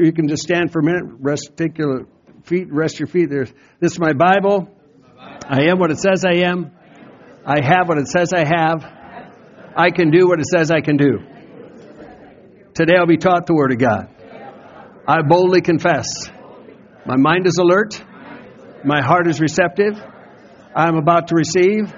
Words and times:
You 0.00 0.12
can 0.12 0.28
just 0.28 0.42
stand 0.42 0.72
for 0.72 0.80
a 0.80 0.82
minute, 0.82 1.04
rest, 1.18 1.50
take 1.56 1.76
your 1.76 2.06
feet, 2.44 2.72
rest 2.72 2.98
your 2.98 3.06
feet. 3.06 3.28
There's, 3.28 3.52
this 3.80 3.92
is 3.92 3.98
my 3.98 4.14
Bible. 4.14 4.74
I 5.18 5.64
am 5.64 5.78
what 5.78 5.90
it 5.90 5.98
says 5.98 6.24
I 6.24 6.46
am. 6.46 6.72
I 7.44 7.60
have 7.62 7.86
what 7.86 7.98
it 7.98 8.08
says 8.08 8.32
I 8.32 8.46
have. 8.46 8.82
I 9.76 9.90
can 9.90 10.10
do 10.10 10.26
what 10.26 10.40
it 10.40 10.46
says 10.46 10.70
I 10.70 10.80
can 10.80 10.96
do. 10.96 11.18
Today 12.72 12.94
I'll 12.98 13.06
be 13.06 13.18
taught 13.18 13.46
the 13.46 13.54
Word 13.54 13.72
of 13.72 13.78
God. 13.78 14.08
I 15.06 15.20
boldly 15.20 15.60
confess. 15.60 16.30
My 17.04 17.16
mind 17.16 17.46
is 17.46 17.58
alert. 17.58 18.02
My 18.84 19.02
heart 19.02 19.26
is 19.26 19.38
receptive. 19.38 20.00
I'm 20.74 20.96
about 20.96 21.28
to 21.28 21.34
receive 21.34 21.92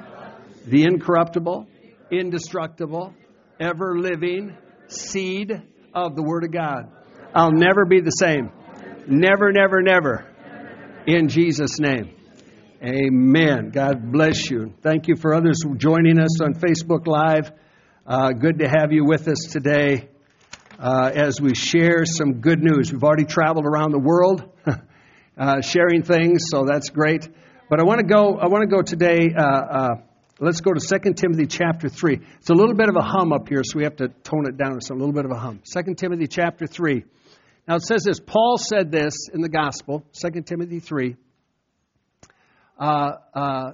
the 0.66 0.84
incorruptible, 0.84 1.68
indestructible, 2.10 3.14
ever 3.60 3.96
living 3.96 4.56
seed 4.88 5.52
of 5.94 6.16
the 6.16 6.22
Word 6.22 6.42
of 6.42 6.50
God. 6.50 6.90
I'll 7.34 7.52
never 7.52 7.86
be 7.86 8.00
the 8.00 8.10
same. 8.10 8.50
Never, 9.06 9.52
never, 9.52 9.80
never. 9.80 10.26
In 11.06 11.28
Jesus' 11.28 11.80
name. 11.80 12.14
Amen. 12.84 13.70
God 13.70 14.12
bless 14.12 14.50
you. 14.50 14.74
Thank 14.82 15.08
you 15.08 15.16
for 15.16 15.34
others 15.34 15.58
joining 15.78 16.18
us 16.18 16.42
on 16.42 16.52
Facebook 16.52 17.06
Live. 17.06 17.50
Uh, 18.06 18.32
good 18.32 18.58
to 18.58 18.68
have 18.68 18.92
you 18.92 19.06
with 19.06 19.28
us 19.28 19.46
today 19.50 20.10
uh, 20.78 21.10
as 21.14 21.40
we 21.40 21.54
share 21.54 22.04
some 22.04 22.40
good 22.40 22.62
news. 22.62 22.92
We've 22.92 23.02
already 23.02 23.24
traveled 23.24 23.64
around 23.64 23.92
the 23.92 23.98
world 23.98 24.50
uh, 25.38 25.62
sharing 25.62 26.02
things, 26.02 26.44
so 26.50 26.64
that's 26.66 26.90
great. 26.90 27.26
But 27.70 27.80
I 27.80 27.84
want 27.84 28.00
to 28.00 28.06
go. 28.06 28.36
I 28.36 28.48
want 28.48 28.68
to 28.68 28.76
go 28.76 28.82
today. 28.82 29.32
Uh, 29.34 29.42
uh, 29.42 29.88
let's 30.38 30.60
go 30.60 30.74
to 30.74 30.80
2 30.80 31.14
Timothy 31.14 31.46
chapter 31.46 31.88
three. 31.88 32.20
It's 32.40 32.50
a 32.50 32.54
little 32.54 32.74
bit 32.74 32.90
of 32.90 32.96
a 32.96 33.02
hum 33.02 33.32
up 33.32 33.48
here, 33.48 33.62
so 33.64 33.78
we 33.78 33.84
have 33.84 33.96
to 33.96 34.08
tone 34.08 34.46
it 34.46 34.58
down. 34.58 34.76
It's 34.76 34.90
a 34.90 34.94
little 34.94 35.14
bit 35.14 35.24
of 35.24 35.30
a 35.30 35.38
hum. 35.38 35.62
2 35.64 35.94
Timothy 35.94 36.26
chapter 36.26 36.66
three. 36.66 37.04
Now 37.68 37.76
it 37.76 37.82
says 37.82 38.02
this. 38.04 38.18
Paul 38.18 38.58
said 38.58 38.90
this 38.90 39.28
in 39.32 39.40
the 39.40 39.48
Gospel, 39.48 40.04
2 40.20 40.42
Timothy 40.42 40.80
three. 40.80 41.16
Uh, 42.78 43.12
uh, 43.34 43.72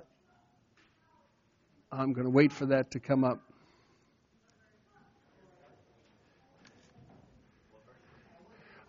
I'm 1.91 2.13
going 2.13 2.27
to 2.27 2.31
wait 2.31 2.53
for 2.53 2.67
that 2.67 2.91
to 2.91 3.01
come 3.01 3.25
up. 3.25 3.41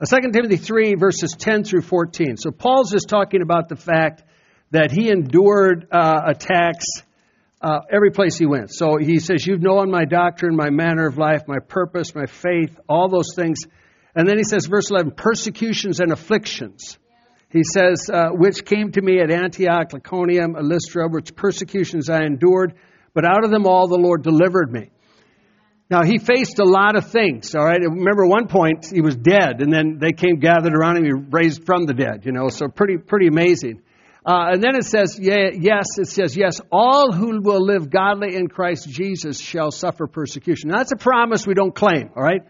Uh, 0.01 0.05
2 0.05 0.31
Timothy 0.31 0.57
3, 0.57 0.95
verses 0.95 1.35
10 1.37 1.63
through 1.63 1.81
14. 1.81 2.35
So 2.37 2.51
Paul's 2.51 2.91
just 2.91 3.07
talking 3.07 3.41
about 3.41 3.69
the 3.69 3.75
fact 3.77 4.23
that 4.71 4.91
he 4.91 5.09
endured 5.09 5.87
uh, 5.91 6.21
attacks 6.27 6.85
uh, 7.61 7.79
every 7.89 8.11
place 8.11 8.37
he 8.37 8.45
went. 8.45 8.73
So 8.73 8.97
he 8.97 9.19
says, 9.19 9.45
You've 9.45 9.61
known 9.61 9.91
my 9.91 10.05
doctrine, 10.05 10.55
my 10.55 10.69
manner 10.69 11.07
of 11.07 11.17
life, 11.17 11.43
my 11.47 11.59
purpose, 11.59 12.15
my 12.15 12.25
faith, 12.25 12.77
all 12.87 13.09
those 13.09 13.33
things. 13.35 13.59
And 14.19 14.27
then 14.27 14.37
he 14.37 14.43
says, 14.43 14.65
verse 14.65 14.91
11, 14.91 15.11
persecutions 15.11 16.01
and 16.01 16.11
afflictions. 16.11 16.99
He 17.49 17.63
says, 17.63 18.09
uh, 18.13 18.31
which 18.31 18.65
came 18.65 18.91
to 18.91 19.01
me 19.01 19.21
at 19.21 19.31
Antioch, 19.31 19.93
Iconium, 19.95 20.57
Lystra, 20.59 21.07
which 21.07 21.33
persecutions 21.37 22.09
I 22.09 22.23
endured, 22.23 22.73
but 23.13 23.23
out 23.23 23.45
of 23.45 23.49
them 23.49 23.65
all 23.65 23.87
the 23.87 23.97
Lord 23.97 24.21
delivered 24.21 24.73
me. 24.73 24.89
Now 25.89 26.03
he 26.03 26.17
faced 26.17 26.59
a 26.59 26.65
lot 26.65 26.97
of 26.97 27.09
things. 27.09 27.55
All 27.55 27.63
right. 27.63 27.79
Remember, 27.79 28.27
one 28.27 28.49
point 28.49 28.87
he 28.91 28.99
was 28.99 29.15
dead, 29.15 29.61
and 29.61 29.71
then 29.71 29.99
they 29.99 30.11
came 30.11 30.39
gathered 30.39 30.75
around 30.75 30.97
him. 30.97 31.05
He 31.05 31.13
raised 31.13 31.65
from 31.65 31.85
the 31.85 31.93
dead. 31.93 32.25
You 32.25 32.33
know, 32.33 32.49
so 32.49 32.67
pretty 32.67 32.97
pretty 32.97 33.27
amazing. 33.27 33.81
Uh, 34.25 34.51
and 34.51 34.61
then 34.61 34.75
it 34.75 34.83
says, 34.83 35.17
yeah, 35.17 35.51
yes, 35.53 35.97
it 35.97 36.09
says, 36.09 36.35
yes, 36.35 36.59
all 36.73 37.13
who 37.13 37.39
will 37.41 37.65
live 37.65 37.89
godly 37.89 38.35
in 38.35 38.49
Christ 38.49 38.89
Jesus 38.89 39.39
shall 39.39 39.71
suffer 39.71 40.07
persecution. 40.07 40.71
Now, 40.71 40.79
that's 40.79 40.91
a 40.91 40.97
promise 40.97 41.47
we 41.47 41.53
don't 41.53 41.73
claim. 41.73 42.09
All 42.17 42.21
right. 42.21 42.41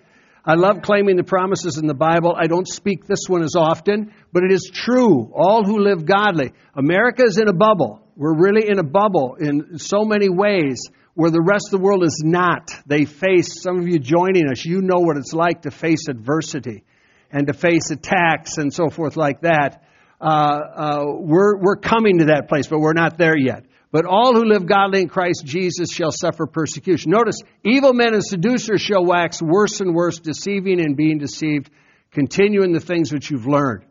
I 0.49 0.55
love 0.55 0.81
claiming 0.81 1.15
the 1.15 1.23
promises 1.23 1.77
in 1.77 1.85
the 1.85 1.93
Bible. 1.93 2.35
I 2.35 2.47
don't 2.47 2.67
speak 2.67 3.05
this 3.05 3.25
one 3.27 3.43
as 3.43 3.53
often, 3.55 4.11
but 4.33 4.43
it 4.43 4.51
is 4.51 4.71
true. 4.73 5.31
All 5.31 5.63
who 5.63 5.77
live 5.77 6.07
godly. 6.07 6.53
America 6.73 7.21
is 7.23 7.37
in 7.37 7.47
a 7.47 7.53
bubble. 7.53 8.01
We're 8.15 8.33
really 8.33 8.67
in 8.67 8.79
a 8.79 8.83
bubble 8.83 9.35
in 9.39 9.77
so 9.77 10.05
many 10.05 10.27
ways 10.27 10.89
where 11.13 11.29
the 11.29 11.39
rest 11.39 11.65
of 11.67 11.79
the 11.79 11.85
world 11.85 12.03
is 12.03 12.23
not. 12.25 12.71
They 12.87 13.05
face, 13.05 13.61
some 13.61 13.77
of 13.77 13.87
you 13.87 13.99
joining 13.99 14.49
us, 14.49 14.65
you 14.65 14.81
know 14.81 15.01
what 15.01 15.17
it's 15.17 15.33
like 15.33 15.61
to 15.61 15.71
face 15.71 16.07
adversity 16.09 16.83
and 17.31 17.45
to 17.45 17.53
face 17.53 17.91
attacks 17.91 18.57
and 18.57 18.73
so 18.73 18.89
forth 18.89 19.17
like 19.17 19.41
that. 19.41 19.83
Uh, 20.19 20.25
uh, 20.25 21.05
we're, 21.19 21.59
we're 21.59 21.77
coming 21.77 22.17
to 22.17 22.25
that 22.25 22.49
place, 22.49 22.65
but 22.65 22.79
we're 22.79 22.93
not 22.93 23.19
there 23.19 23.37
yet. 23.37 23.65
But 23.91 24.05
all 24.05 24.35
who 24.35 24.45
live 24.45 24.67
godly 24.67 25.01
in 25.01 25.09
Christ 25.09 25.43
Jesus 25.45 25.91
shall 25.91 26.11
suffer 26.11 26.45
persecution. 26.45 27.11
Notice, 27.11 27.37
evil 27.63 27.93
men 27.93 28.13
and 28.13 28.23
seducers 28.23 28.81
shall 28.81 29.03
wax 29.03 29.41
worse 29.41 29.81
and 29.81 29.95
worse, 29.95 30.19
deceiving 30.19 30.79
and 30.79 30.95
being 30.95 31.17
deceived, 31.17 31.71
continuing 32.11 32.71
the 32.71 32.79
things 32.79 33.11
which 33.11 33.31
you've 33.31 33.47
learned. 33.47 33.85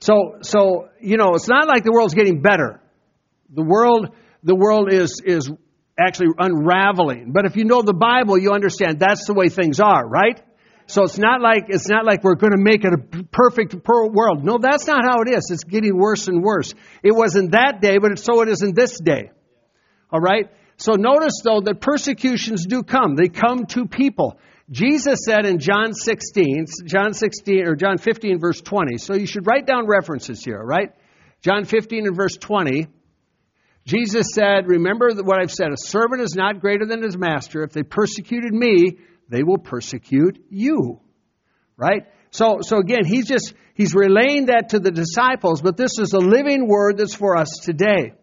So, 0.00 0.38
so, 0.42 0.90
you 1.00 1.16
know, 1.16 1.34
it's 1.34 1.48
not 1.48 1.66
like 1.66 1.82
the 1.82 1.92
world's 1.92 2.14
getting 2.14 2.40
better. 2.40 2.80
The 3.50 3.64
world, 3.64 4.14
the 4.44 4.54
world 4.54 4.92
is, 4.92 5.20
is 5.24 5.50
actually 5.98 6.28
unraveling. 6.38 7.32
But 7.32 7.46
if 7.46 7.56
you 7.56 7.64
know 7.64 7.82
the 7.82 7.94
Bible, 7.94 8.38
you 8.38 8.52
understand 8.52 9.00
that's 9.00 9.26
the 9.26 9.34
way 9.34 9.48
things 9.48 9.80
are, 9.80 10.06
right? 10.06 10.40
So 10.86 11.02
it's 11.02 11.18
not 11.18 11.40
like 11.40 11.64
it's 11.68 11.88
not 11.88 12.04
like 12.04 12.22
we're 12.22 12.36
going 12.36 12.52
to 12.52 12.62
make 12.62 12.84
it 12.84 12.92
a 12.92 13.24
perfect 13.24 13.74
world. 13.86 14.44
No, 14.44 14.58
that's 14.58 14.86
not 14.86 15.04
how 15.04 15.22
it 15.22 15.30
is. 15.30 15.50
It's 15.50 15.64
getting 15.64 15.96
worse 15.96 16.28
and 16.28 16.42
worse. 16.42 16.72
It 17.02 17.12
wasn't 17.12 17.52
that 17.52 17.80
day, 17.80 17.98
but 17.98 18.18
so 18.18 18.42
it 18.42 18.48
is 18.48 18.62
in 18.62 18.72
this 18.74 18.98
day. 19.00 19.30
All 20.12 20.20
right. 20.20 20.48
So 20.76 20.92
notice 20.92 21.40
though 21.42 21.60
that 21.62 21.80
persecutions 21.80 22.66
do 22.66 22.84
come. 22.84 23.16
They 23.16 23.28
come 23.28 23.66
to 23.66 23.86
people. 23.86 24.38
Jesus 24.70 25.20
said 25.24 25.44
in 25.46 25.58
John 25.58 25.92
16, 25.92 26.66
John 26.86 27.14
16 27.14 27.66
or 27.66 27.74
John 27.74 27.98
15 27.98 28.38
verse 28.38 28.60
20. 28.60 28.98
So 28.98 29.14
you 29.14 29.26
should 29.26 29.46
write 29.46 29.66
down 29.66 29.86
references 29.86 30.44
here, 30.44 30.60
right? 30.62 30.92
John 31.42 31.64
15 31.64 32.06
and 32.06 32.16
verse 32.16 32.36
20. 32.36 32.86
Jesus 33.86 34.28
said, 34.34 34.66
Remember 34.66 35.10
what 35.22 35.40
I've 35.40 35.52
said, 35.52 35.70
a 35.70 35.76
servant 35.76 36.20
is 36.20 36.34
not 36.34 36.60
greater 36.60 36.86
than 36.86 37.02
his 37.02 37.16
master. 37.16 37.62
If 37.62 37.72
they 37.72 37.84
persecuted 37.84 38.52
me, 38.52 38.98
they 39.28 39.42
will 39.42 39.58
persecute 39.58 40.44
you. 40.50 41.00
Right? 41.76 42.06
So, 42.30 42.58
so 42.62 42.78
again, 42.78 43.04
he's 43.04 43.26
just, 43.26 43.54
he's 43.74 43.94
relaying 43.94 44.46
that 44.46 44.70
to 44.70 44.78
the 44.78 44.90
disciples, 44.90 45.62
but 45.62 45.76
this 45.76 45.98
is 45.98 46.12
a 46.12 46.18
living 46.18 46.66
word 46.66 46.98
that's 46.98 47.14
for 47.14 47.36
us 47.36 47.60
today. 47.62 48.14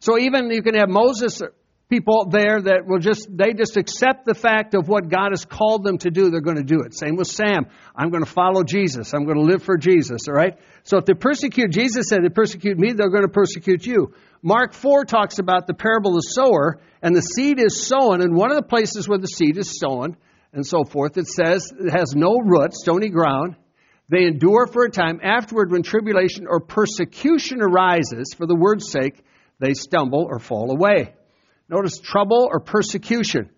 So 0.00 0.18
even 0.18 0.50
you 0.50 0.62
can 0.62 0.74
have 0.74 0.88
Moses 0.88 1.42
people 1.90 2.28
there 2.30 2.62
that 2.62 2.86
will 2.86 3.00
just, 3.00 3.26
they 3.28 3.52
just 3.52 3.76
accept 3.76 4.24
the 4.24 4.34
fact 4.34 4.74
of 4.74 4.88
what 4.88 5.08
God 5.08 5.32
has 5.32 5.44
called 5.44 5.84
them 5.84 5.98
to 5.98 6.10
do, 6.10 6.30
they're 6.30 6.40
going 6.40 6.56
to 6.56 6.62
do 6.62 6.82
it. 6.86 6.94
Same 6.94 7.16
with 7.16 7.26
Sam. 7.26 7.66
I'm 7.96 8.10
going 8.10 8.24
to 8.24 8.30
follow 8.30 8.62
Jesus. 8.62 9.12
I'm 9.12 9.24
going 9.24 9.36
to 9.36 9.42
live 9.44 9.64
for 9.64 9.76
Jesus, 9.76 10.28
all 10.28 10.34
right? 10.34 10.56
So 10.84 10.98
if 10.98 11.04
they 11.04 11.14
persecute, 11.14 11.72
Jesus 11.72 12.06
said 12.08 12.20
they 12.22 12.28
persecute 12.28 12.78
me, 12.78 12.92
they're 12.92 13.10
going 13.10 13.24
to 13.24 13.28
persecute 13.28 13.84
you. 13.84 14.14
Mark 14.40 14.72
4 14.72 15.04
talks 15.04 15.40
about 15.40 15.66
the 15.66 15.74
parable 15.74 16.12
of 16.12 16.22
the 16.22 16.30
sower, 16.30 16.80
and 17.02 17.14
the 17.14 17.20
seed 17.20 17.60
is 17.60 17.82
sown, 17.82 18.22
and 18.22 18.34
one 18.34 18.50
of 18.50 18.56
the 18.56 18.62
places 18.62 19.08
where 19.08 19.18
the 19.18 19.26
seed 19.26 19.58
is 19.58 19.78
sown, 19.78 20.16
and 20.52 20.66
so 20.66 20.84
forth, 20.84 21.16
it 21.16 21.28
says 21.28 21.72
it 21.78 21.90
has 21.90 22.14
no 22.14 22.38
root, 22.38 22.74
stony 22.74 23.08
ground. 23.08 23.56
They 24.08 24.24
endure 24.24 24.66
for 24.66 24.84
a 24.84 24.90
time. 24.90 25.20
Afterward, 25.22 25.70
when 25.70 25.82
tribulation 25.82 26.46
or 26.48 26.60
persecution 26.60 27.62
arises 27.62 28.34
for 28.36 28.46
the 28.46 28.56
word's 28.56 28.90
sake, 28.90 29.22
they 29.60 29.74
stumble 29.74 30.26
or 30.28 30.40
fall 30.40 30.72
away. 30.72 31.14
Notice 31.68 31.98
trouble 31.98 32.48
or 32.50 32.58
persecution. 32.58 33.50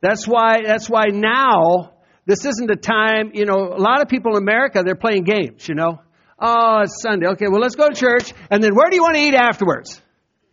That's 0.00 0.26
why, 0.26 0.62
that's 0.64 0.88
why 0.88 1.06
now, 1.12 1.92
this 2.24 2.44
isn't 2.46 2.70
a 2.70 2.76
time, 2.76 3.32
you 3.34 3.44
know, 3.44 3.74
a 3.74 3.80
lot 3.80 4.00
of 4.00 4.08
people 4.08 4.36
in 4.36 4.42
America, 4.42 4.82
they're 4.82 4.94
playing 4.94 5.24
games, 5.24 5.68
you 5.68 5.74
know. 5.74 6.00
Oh, 6.38 6.80
it's 6.82 7.02
Sunday. 7.02 7.26
Okay, 7.28 7.46
well, 7.50 7.60
let's 7.60 7.76
go 7.76 7.88
to 7.88 7.94
church. 7.94 8.32
And 8.50 8.62
then 8.62 8.74
where 8.74 8.88
do 8.88 8.96
you 8.96 9.02
want 9.02 9.16
to 9.16 9.22
eat 9.22 9.34
afterwards? 9.34 10.00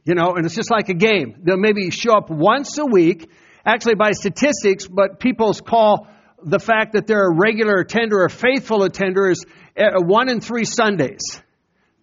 You 0.03 0.15
know, 0.15 0.35
and 0.35 0.45
it's 0.45 0.55
just 0.55 0.71
like 0.71 0.89
a 0.89 0.93
game. 0.93 1.35
They'll 1.43 1.57
maybe 1.57 1.89
show 1.91 2.13
up 2.13 2.29
once 2.29 2.77
a 2.77 2.85
week, 2.85 3.29
actually 3.69 3.95
by 3.95 4.11
statistics, 4.11 4.87
but 4.87 5.19
people 5.19 5.53
call 5.53 6.07
the 6.43 6.59
fact 6.59 6.93
that 6.93 7.05
they're 7.05 7.27
a 7.27 7.35
regular 7.35 7.75
attender 7.75 8.23
or 8.23 8.29
faithful 8.29 8.83
attender 8.83 9.29
is 9.29 9.45
uh, 9.77 10.01
one 10.01 10.29
in 10.29 10.41
three 10.41 10.65
Sundays. 10.65 11.21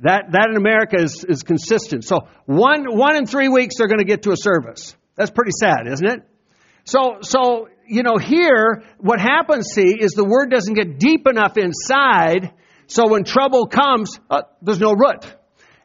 That, 0.01 0.33
that 0.33 0.49
in 0.51 0.57
America 0.57 0.97
is, 1.01 1.25
is 1.25 1.43
consistent. 1.43 2.05
So 2.05 2.29
one, 2.45 2.85
one 2.97 3.17
in 3.17 3.27
three 3.27 3.49
weeks 3.49 3.77
they're 3.79 3.89
going 3.89 3.99
to 3.99 4.05
get 4.05 4.23
to 4.23 4.33
a 4.33 4.37
service. 4.37 4.95
That's 5.17 5.31
pretty 5.31 5.53
sad, 5.59 5.87
isn't 5.91 6.07
it? 6.07 6.21
So, 6.85 7.19
so, 7.23 7.69
you 7.89 8.03
know, 8.03 8.17
here, 8.19 8.85
what 8.99 9.19
happens, 9.19 9.69
see, 9.73 9.97
is 9.99 10.13
the 10.13 10.25
word 10.25 10.51
doesn't 10.51 10.75
get 10.75 10.99
deep 10.99 11.27
enough 11.27 11.57
inside, 11.57 12.53
so 12.87 13.09
when 13.09 13.25
trouble 13.25 13.67
comes, 13.67 14.21
uh, 14.31 14.43
there's 14.63 14.79
no 14.79 14.93
root. 14.93 15.25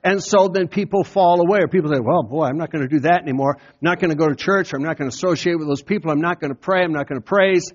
And 0.04 0.24
so 0.24 0.48
then 0.48 0.68
people 0.68 1.04
fall 1.04 1.42
away, 1.42 1.60
or 1.60 1.68
people 1.68 1.92
say, 1.92 2.00
well, 2.00 2.24
boy, 2.24 2.46
I'm 2.46 2.58
not 2.58 2.72
going 2.72 2.82
to 2.82 2.88
do 2.88 3.02
that 3.02 3.22
anymore. 3.22 3.58
I'm 3.60 3.78
not 3.82 4.00
going 4.00 4.10
to 4.10 4.16
go 4.16 4.28
to 4.28 4.36
church. 4.36 4.74
I'm 4.74 4.82
not 4.82 4.98
going 4.98 5.10
to 5.10 5.16
associate 5.16 5.60
with 5.60 5.68
those 5.68 5.84
people. 5.84 6.12
I'm 6.12 6.22
not 6.22 6.40
going 6.42 6.52
to 6.52 6.60
pray. 6.60 6.84
I'm 6.84 6.94
not 6.94 7.08
going 7.08 7.22
to 7.22 7.26
praise. 7.26 7.72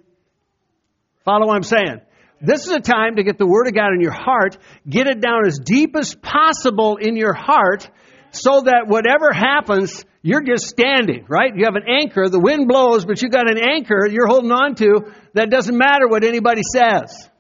Follow 1.25 1.47
what 1.47 1.55
I'm 1.55 1.63
saying? 1.63 2.01
This 2.41 2.67
is 2.67 2.73
a 2.73 2.81
time 2.81 3.17
to 3.17 3.23
get 3.23 3.39
the 3.39 3.47
Word 3.47 3.67
of 3.69 3.75
God 3.75 3.93
in 3.95 4.01
your 4.01 4.13
heart, 4.13 4.59
get 4.89 5.07
it 5.07 5.21
down 5.21 5.47
as 5.47 5.59
deep 5.59 5.97
as 5.97 6.15
possible 6.15 6.97
in 6.97 7.17
your 7.17 7.33
heart, 7.33 7.89
so 8.31 8.63
that 8.63 8.85
whatever 8.89 9.33
happens, 9.33 10.05
you're 10.21 10.43
just 10.43 10.67
standing, 10.67 11.25
right? 11.29 11.53
You 11.57 11.65
have 11.65 11.77
an 11.77 11.89
anchor, 11.89 12.29
the 12.29 12.41
wind 12.41 12.69
blows, 12.69 13.05
but 13.05 13.23
you 13.23 13.31
got 13.31 13.49
an 13.49 13.59
anchor 13.59 14.07
you're 14.07 14.27
holding 14.27 14.51
on 14.51 14.75
to 14.75 15.13
that 15.33 15.49
doesn't 15.49 15.77
matter 15.79 16.09
what 16.09 16.25
anybody 16.25 16.63
says. 16.63 17.31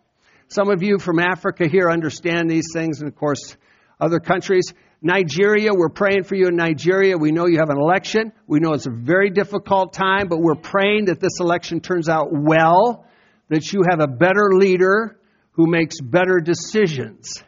Some 0.48 0.70
of 0.70 0.82
you 0.82 0.98
from 0.98 1.18
Africa 1.18 1.68
here 1.68 1.90
understand 1.90 2.48
these 2.48 2.68
things, 2.72 3.00
and 3.00 3.08
of 3.08 3.16
course, 3.16 3.56
other 4.00 4.20
countries. 4.20 4.72
Nigeria, 5.02 5.72
we're 5.74 5.88
praying 5.88 6.24
for 6.24 6.34
you 6.34 6.48
in 6.48 6.56
Nigeria. 6.56 7.16
We 7.16 7.32
know 7.32 7.46
you 7.46 7.58
have 7.58 7.70
an 7.70 7.78
election. 7.78 8.32
We 8.46 8.60
know 8.60 8.72
it's 8.72 8.86
a 8.86 8.90
very 8.90 9.30
difficult 9.30 9.92
time, 9.92 10.28
but 10.28 10.38
we're 10.38 10.54
praying 10.54 11.06
that 11.06 11.20
this 11.20 11.38
election 11.40 11.80
turns 11.80 12.08
out 12.08 12.28
well, 12.32 13.06
that 13.48 13.72
you 13.72 13.82
have 13.88 14.00
a 14.00 14.08
better 14.08 14.50
leader 14.52 15.18
who 15.52 15.66
makes 15.66 16.00
better 16.00 16.40
decisions. 16.40 17.42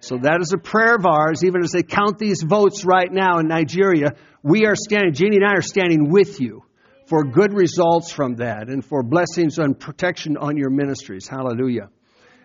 So 0.00 0.18
that 0.18 0.40
is 0.40 0.52
a 0.52 0.58
prayer 0.58 0.96
of 0.96 1.06
ours, 1.06 1.44
even 1.44 1.62
as 1.62 1.70
they 1.70 1.82
count 1.82 2.18
these 2.18 2.42
votes 2.42 2.84
right 2.84 3.10
now 3.10 3.38
in 3.38 3.46
Nigeria. 3.46 4.14
We 4.42 4.66
are 4.66 4.74
standing, 4.74 5.14
Jeannie 5.14 5.36
and 5.36 5.46
I 5.46 5.52
are 5.52 5.62
standing 5.62 6.10
with 6.10 6.40
you 6.40 6.64
for 7.06 7.24
good 7.24 7.52
results 7.52 8.10
from 8.10 8.36
that 8.36 8.68
and 8.68 8.84
for 8.84 9.02
blessings 9.02 9.58
and 9.58 9.78
protection 9.78 10.36
on 10.36 10.56
your 10.56 10.70
ministries. 10.70 11.28
Hallelujah. 11.28 11.90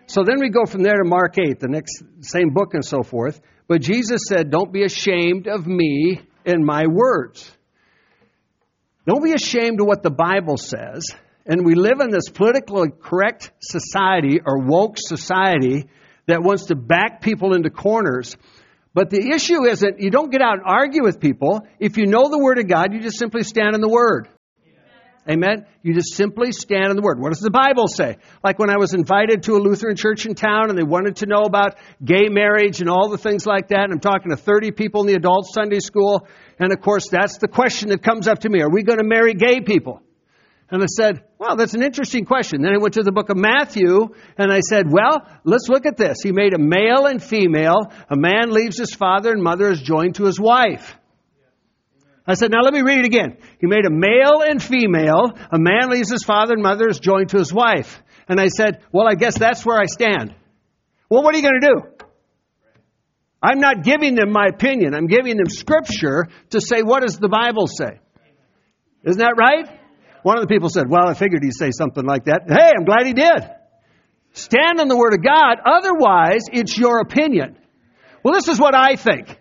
So 0.08 0.24
then 0.24 0.40
we 0.40 0.48
go 0.48 0.64
from 0.64 0.82
there 0.82 0.96
to 0.96 1.04
Mark 1.04 1.38
8, 1.38 1.60
the 1.60 1.68
next 1.68 2.02
same 2.22 2.50
book 2.50 2.72
and 2.72 2.84
so 2.84 3.02
forth. 3.02 3.40
But 3.68 3.82
Jesus 3.82 4.22
said, 4.26 4.50
Don't 4.50 4.72
be 4.72 4.82
ashamed 4.82 5.46
of 5.46 5.66
me 5.66 6.22
and 6.46 6.64
my 6.64 6.86
words. 6.86 7.50
Don't 9.06 9.22
be 9.22 9.32
ashamed 9.32 9.80
of 9.80 9.86
what 9.86 10.02
the 10.02 10.10
Bible 10.10 10.56
says. 10.56 11.04
And 11.44 11.64
we 11.64 11.74
live 11.74 12.00
in 12.00 12.10
this 12.10 12.30
politically 12.30 12.88
correct 13.02 13.52
society 13.60 14.40
or 14.44 14.58
woke 14.58 14.96
society 14.96 15.88
that 16.26 16.42
wants 16.42 16.66
to 16.66 16.74
back 16.74 17.20
people 17.20 17.54
into 17.54 17.68
corners. 17.68 18.34
But 18.94 19.10
the 19.10 19.30
issue 19.34 19.66
isn't 19.66 20.00
you 20.00 20.10
don't 20.10 20.32
get 20.32 20.40
out 20.40 20.54
and 20.54 20.62
argue 20.64 21.02
with 21.02 21.20
people. 21.20 21.66
If 21.78 21.98
you 21.98 22.06
know 22.06 22.30
the 22.30 22.38
Word 22.38 22.58
of 22.58 22.66
God, 22.66 22.94
you 22.94 23.00
just 23.00 23.18
simply 23.18 23.42
stand 23.42 23.74
in 23.74 23.82
the 23.82 23.88
Word. 23.88 24.28
Amen. 25.30 25.66
You 25.82 25.92
just 25.92 26.14
simply 26.14 26.52
stand 26.52 26.88
in 26.88 26.96
the 26.96 27.02
Word. 27.02 27.20
What 27.20 27.30
does 27.30 27.40
the 27.40 27.50
Bible 27.50 27.86
say? 27.86 28.16
Like 28.42 28.58
when 28.58 28.70
I 28.70 28.78
was 28.78 28.94
invited 28.94 29.42
to 29.42 29.56
a 29.56 29.60
Lutheran 29.60 29.94
church 29.94 30.24
in 30.24 30.34
town 30.34 30.70
and 30.70 30.78
they 30.78 30.84
wanted 30.84 31.16
to 31.16 31.26
know 31.26 31.42
about 31.42 31.76
gay 32.02 32.28
marriage 32.30 32.80
and 32.80 32.88
all 32.88 33.10
the 33.10 33.18
things 33.18 33.44
like 33.44 33.68
that, 33.68 33.84
and 33.84 33.92
I'm 33.92 34.00
talking 34.00 34.30
to 34.30 34.38
30 34.38 34.70
people 34.70 35.02
in 35.02 35.06
the 35.06 35.14
adult 35.14 35.46
Sunday 35.52 35.80
school, 35.80 36.26
and 36.58 36.72
of 36.72 36.80
course 36.80 37.08
that's 37.10 37.36
the 37.38 37.48
question 37.48 37.90
that 37.90 38.02
comes 38.02 38.26
up 38.26 38.38
to 38.40 38.48
me. 38.48 38.62
Are 38.62 38.70
we 38.70 38.82
going 38.82 39.00
to 39.00 39.04
marry 39.04 39.34
gay 39.34 39.60
people? 39.60 40.00
And 40.70 40.82
I 40.82 40.86
said, 40.86 41.24
well, 41.38 41.56
that's 41.56 41.74
an 41.74 41.82
interesting 41.82 42.24
question. 42.24 42.62
Then 42.62 42.72
I 42.72 42.78
went 42.78 42.94
to 42.94 43.02
the 43.02 43.12
book 43.12 43.28
of 43.28 43.36
Matthew 43.36 44.08
and 44.36 44.50
I 44.50 44.60
said, 44.60 44.90
well, 44.90 45.26
let's 45.44 45.68
look 45.68 45.84
at 45.84 45.98
this. 45.98 46.18
He 46.22 46.32
made 46.32 46.54
a 46.54 46.58
male 46.58 47.06
and 47.06 47.22
female. 47.22 47.92
A 48.10 48.16
man 48.16 48.50
leaves 48.50 48.78
his 48.78 48.94
father 48.94 49.30
and 49.32 49.42
mother 49.42 49.70
is 49.70 49.80
joined 49.80 50.16
to 50.16 50.24
his 50.24 50.38
wife. 50.38 50.96
I 52.28 52.34
said, 52.34 52.50
now 52.50 52.60
let 52.60 52.74
me 52.74 52.82
read 52.82 52.98
it 52.98 53.06
again. 53.06 53.38
He 53.58 53.66
made 53.66 53.86
a 53.86 53.90
male 53.90 54.42
and 54.46 54.62
female. 54.62 55.32
A 55.50 55.58
man 55.58 55.88
leaves 55.88 56.10
his 56.10 56.22
father 56.22 56.52
and 56.52 56.62
mother 56.62 56.86
is 56.86 57.00
joined 57.00 57.30
to 57.30 57.38
his 57.38 57.52
wife. 57.52 58.02
And 58.28 58.38
I 58.38 58.48
said, 58.48 58.82
well, 58.92 59.08
I 59.08 59.14
guess 59.14 59.38
that's 59.38 59.64
where 59.64 59.78
I 59.78 59.86
stand. 59.86 60.34
Well, 61.08 61.22
what 61.22 61.34
are 61.34 61.38
you 61.38 61.42
going 61.42 61.60
to 61.60 61.68
do? 61.68 62.04
I'm 63.42 63.60
not 63.60 63.82
giving 63.82 64.14
them 64.14 64.30
my 64.30 64.48
opinion. 64.48 64.94
I'm 64.94 65.06
giving 65.06 65.38
them 65.38 65.48
scripture 65.48 66.28
to 66.50 66.60
say, 66.60 66.82
what 66.82 67.00
does 67.00 67.18
the 67.18 67.28
Bible 67.28 67.66
say? 67.66 67.98
Isn't 69.04 69.20
that 69.20 69.36
right? 69.38 69.66
One 70.22 70.36
of 70.36 70.42
the 70.42 70.48
people 70.48 70.68
said, 70.68 70.84
well, 70.90 71.08
I 71.08 71.14
figured 71.14 71.42
he'd 71.42 71.56
say 71.56 71.70
something 71.70 72.04
like 72.04 72.24
that. 72.24 72.42
Hey, 72.46 72.72
I'm 72.76 72.84
glad 72.84 73.06
he 73.06 73.14
did. 73.14 73.48
Stand 74.32 74.80
on 74.80 74.88
the 74.88 74.96
Word 74.96 75.14
of 75.14 75.22
God. 75.22 75.60
Otherwise, 75.64 76.42
it's 76.52 76.76
your 76.76 77.00
opinion. 77.00 77.56
Well, 78.22 78.34
this 78.34 78.48
is 78.48 78.60
what 78.60 78.74
I 78.74 78.96
think. 78.96 79.37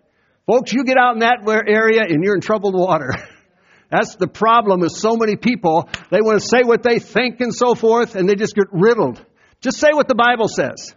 Folks, 0.47 0.71
you 0.71 0.85
get 0.85 0.97
out 0.97 1.13
in 1.13 1.19
that 1.19 1.39
area 1.45 2.01
and 2.07 2.23
you're 2.23 2.35
in 2.35 2.41
troubled 2.41 2.73
water. 2.73 3.13
That's 3.89 4.15
the 4.15 4.27
problem 4.27 4.79
with 4.79 4.94
so 4.94 5.15
many 5.15 5.35
people. 5.35 5.89
They 6.09 6.21
want 6.21 6.41
to 6.41 6.47
say 6.47 6.63
what 6.63 6.83
they 6.83 6.99
think 6.99 7.39
and 7.41 7.53
so 7.53 7.75
forth, 7.75 8.15
and 8.15 8.27
they 8.27 8.35
just 8.35 8.55
get 8.55 8.67
riddled. 8.71 9.23
Just 9.61 9.77
say 9.77 9.89
what 9.91 10.07
the 10.07 10.15
Bible 10.15 10.47
says. 10.47 10.95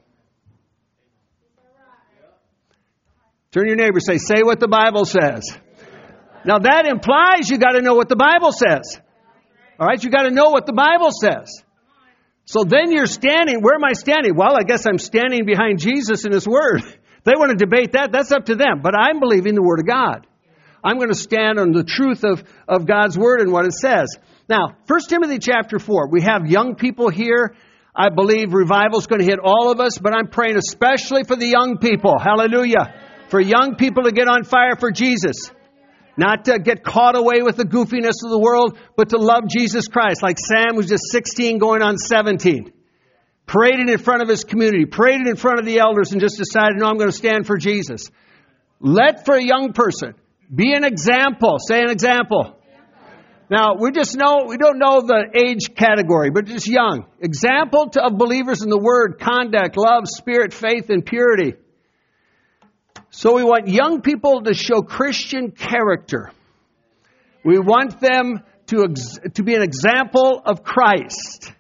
Turn 3.53 3.67
your 3.67 3.77
neighbor 3.77 3.99
say, 3.99 4.19
say 4.19 4.43
what 4.43 4.61
the 4.61 4.69
Bible 4.69 5.05
says. 5.05 5.43
Now 6.45 6.59
that 6.59 6.87
implies 6.87 7.51
you 7.51 7.59
got 7.59 7.73
to 7.73 7.83
know 7.83 7.95
what 7.95 8.09
the 8.09 8.17
Bible 8.17 8.53
says. 8.53 9.01
All 9.79 9.87
right, 9.87 10.03
you 10.03 10.11
got 10.11 10.23
to 10.23 10.31
know 10.31 10.51
what 10.51 10.67
the 10.67 10.73
Bible 10.73 11.11
says. 11.11 11.63
So 12.45 12.65
then 12.65 12.93
you're 12.93 13.07
standing. 13.07 13.61
Where 13.61 13.75
am 13.75 13.85
I 13.85 13.93
standing? 13.93 14.37
Well, 14.37 14.57
I 14.57 14.63
guess 14.63 14.87
I'm 14.87 14.99
standing 14.99 15.47
behind 15.47 15.81
Jesus 15.81 16.25
and 16.25 16.33
His 16.33 16.47
Word. 16.47 16.83
They 17.25 17.33
want 17.37 17.51
to 17.51 17.57
debate 17.57 17.93
that. 17.93 18.13
That's 18.13 18.33
up 18.33 18.47
to 18.47 18.55
them. 18.55 18.81
But 18.83 18.95
I'm 18.95 19.21
believing 19.21 19.55
the 19.55 19.63
Word 19.63 19.81
of 19.81 19.87
God. 19.87 20.27
I'm 20.83 20.97
going 20.97 21.11
to 21.11 21.15
stand 21.15 21.59
on 21.59 21.73
the 21.73 21.85
truth 21.85 22.25
of, 22.25 22.43
of 22.67 22.87
God's 22.87 23.19
Word 23.19 23.41
and 23.41 23.53
what 23.53 23.67
it 23.67 23.75
says. 23.75 24.09
Now, 24.49 24.77
1 24.87 25.01
Timothy 25.09 25.39
chapter 25.39 25.79
4. 25.79 26.09
We 26.09 26.23
have 26.23 26.47
young 26.47 26.75
people 26.75 27.11
here. 27.11 27.55
I 27.95 28.09
believe 28.09 28.55
revival 28.55 28.99
is 28.99 29.07
going 29.07 29.21
to 29.21 29.27
hit 29.27 29.39
all 29.43 29.71
of 29.71 29.81
us, 29.81 29.99
but 29.99 30.15
I'm 30.15 30.29
praying 30.29 30.57
especially 30.57 31.25
for 31.25 31.37
the 31.37 31.47
young 31.47 31.79
people. 31.79 32.19
Hallelujah. 32.19 32.95
For 33.29 33.41
young 33.41 33.75
people 33.77 34.05
to 34.05 34.13
get 34.13 34.27
on 34.29 34.45
fire 34.45 34.77
for 34.79 34.91
Jesus. 34.91 35.51
Not 36.17 36.47
to 36.47 36.59
get 36.59 36.83
caught 36.83 37.17
away 37.17 37.43
with 37.43 37.57
the 37.57 37.65
goofiness 37.65 38.25
of 38.25 38.31
the 38.31 38.39
world, 38.39 38.79
but 38.97 39.11
to 39.11 39.19
love 39.19 39.45
Jesus 39.49 39.89
Christ. 39.89 40.23
Like 40.23 40.39
Sam, 40.39 40.75
who's 40.75 40.89
just 40.89 41.05
16 41.11 41.59
going 41.59 41.83
on 41.83 41.99
17 41.99 42.73
prayed 43.47 43.81
it 43.81 43.89
in 43.89 43.99
front 43.99 44.23
of 44.23 44.29
his 44.29 44.45
community, 44.45 44.85
prayed 44.85 45.21
it 45.21 45.27
in 45.27 45.37
front 45.37 45.59
of 45.59 45.67
the 45.67 45.79
elders, 45.79 46.13
and 46.13 46.21
just 46.21 46.39
decided, 46.39 46.77
no, 46.77 46.87
I'm 46.87 46.97
going 46.97 47.11
to 47.11 47.17
stand 47.17 47.47
for 47.47 47.57
Jesus. 47.57 48.11
Let 48.81 49.25
for 49.25 49.35
a 49.35 49.43
young 49.43 49.73
person 49.73 50.15
be 50.55 50.73
an 50.73 50.85
example. 50.85 51.59
Say 51.59 51.81
an 51.81 51.91
example. 51.91 52.57
Now, 53.51 53.75
we 53.75 53.91
just 53.91 54.17
know, 54.17 54.45
we 54.47 54.57
don't 54.57 54.79
know 54.79 55.01
the 55.01 55.25
age 55.35 55.75
category, 55.75 56.31
but 56.31 56.45
just 56.45 56.69
young. 56.69 57.07
Example 57.19 57.89
to, 57.91 58.05
of 58.05 58.17
believers 58.17 58.63
in 58.63 58.71
the 58.71 58.79
Word, 58.79 59.19
conduct, 59.19 59.77
love, 59.77 60.05
spirit, 60.07 60.55
faith, 60.55 60.89
and 60.89 61.05
purity. 61.05 61.55
So 63.11 63.35
we 63.35 63.43
want 63.43 63.67
young 63.67 64.03
people 64.03 64.43
to 64.43 64.55
show 64.55 64.83
Christian 64.83 65.51
character. 65.51 66.31
We 67.45 67.59
want 67.59 68.01
them 68.01 68.41
to, 68.69 68.95
to 69.35 69.43
be 69.43 69.55
an 69.55 69.63
example 69.63 70.41
of 70.45 70.63
Christ. 70.63 71.53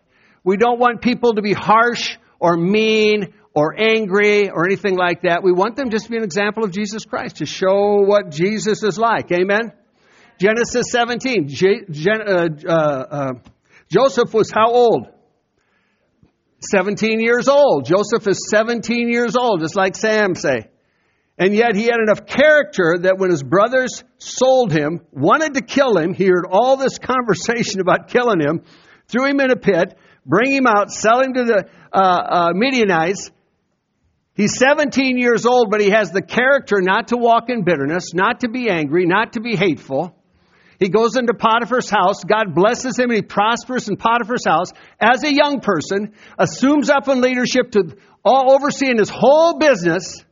We 0.45 0.57
don't 0.57 0.79
want 0.79 1.03
people 1.03 1.35
to 1.35 1.43
be 1.43 1.53
harsh 1.53 2.17
or 2.39 2.57
mean 2.57 3.35
or 3.55 3.75
angry 3.79 4.51
or 4.51 4.65
anything 4.67 4.97
like 4.97 5.23
that. 5.23 5.43
We 5.43 5.53
want 5.53 5.77
them 5.77 5.91
just 5.91 6.07
to 6.07 6.11
be 6.11 6.17
an 6.17 6.25
example 6.25 6.65
of 6.65 6.71
Jesus 6.71 7.05
Christ, 7.05 7.37
to 7.37 7.47
show 7.47 8.03
what 8.03 8.31
Jesus 8.31 8.83
is 8.83 8.99
like. 8.99 9.31
Amen? 9.33 9.73
Genesis 10.39 10.87
17. 10.91 11.49
J- 11.49 11.85
Gen- 11.91 12.23
uh, 12.27 12.49
uh, 12.67 12.71
uh, 12.71 13.33
Joseph 13.91 14.33
was 14.33 14.51
how 14.51 14.73
old? 14.73 15.09
17 16.71 17.21
years 17.21 17.49
old. 17.49 17.87
Joseph 17.87 18.27
is 18.29 18.49
17 18.51 19.09
years 19.11 19.37
old, 19.37 19.61
just 19.61 19.77
like 19.77 19.97
Sam 19.97 20.35
say. 20.35 20.69
And 21.39 21.55
yet 21.55 21.75
he 21.75 21.85
had 21.85 22.01
enough 22.01 22.27
character 22.27 22.99
that 23.01 23.19
when 23.19 23.31
his 23.31 23.43
brothers 23.43 24.05
sold 24.19 24.73
him, 24.73 25.01
wanted 25.11 25.55
to 25.55 25.63
kill 25.63 25.97
him, 25.97 26.13
he 26.13 26.27
heard 26.27 26.45
all 26.49 26.77
this 26.77 26.99
conversation 26.99 27.81
about 27.81 28.09
killing 28.09 28.41
him, 28.41 28.63
threw 29.09 29.25
him 29.25 29.41
in 29.41 29.51
a 29.51 29.57
pit, 29.57 29.99
bring 30.31 30.53
him 30.53 30.67
out, 30.67 30.93
sell 30.93 31.21
him 31.21 31.35
to 31.35 31.45
the 31.45 31.69
uh, 31.93 31.99
uh, 31.99 32.53
Midianites. 32.55 33.31
He's 34.35 34.57
17 34.57 35.19
years 35.19 35.45
old, 35.45 35.71
but 35.71 35.81
he 35.81 35.91
has 35.91 36.13
the 36.13 36.23
character 36.23 36.81
not 36.81 37.09
to 37.09 37.17
walk 37.17 37.51
in 37.51 37.65
bitterness, 37.65 38.15
not 38.15 38.41
to 38.41 38.49
be 38.49 38.71
angry, 38.71 39.05
not 39.05 39.35
to 39.35 39.41
be 39.41 39.57
hateful. 39.57 40.17
He 40.79 40.89
goes 40.89 41.17
into 41.17 41.35
Potiphar's 41.35 41.91
house. 41.91 42.25
God 42.25 42.55
blesses 42.55 42.99
him 42.99 43.11
and 43.11 43.17
he 43.17 43.23
prospers 43.23 43.89
in 43.89 43.97
Potiphar's 43.97 44.47
house 44.47 44.73
as 44.99 45.25
a 45.25 45.35
young 45.35 45.61
person, 45.61 46.15
assumes 46.39 46.89
up 46.89 47.07
in 47.09 47.21
leadership 47.21 47.73
to 47.73 47.97
all 48.25 48.53
overseeing 48.53 48.99
his 48.99 49.11
whole 49.11 49.59
business. 49.59 50.25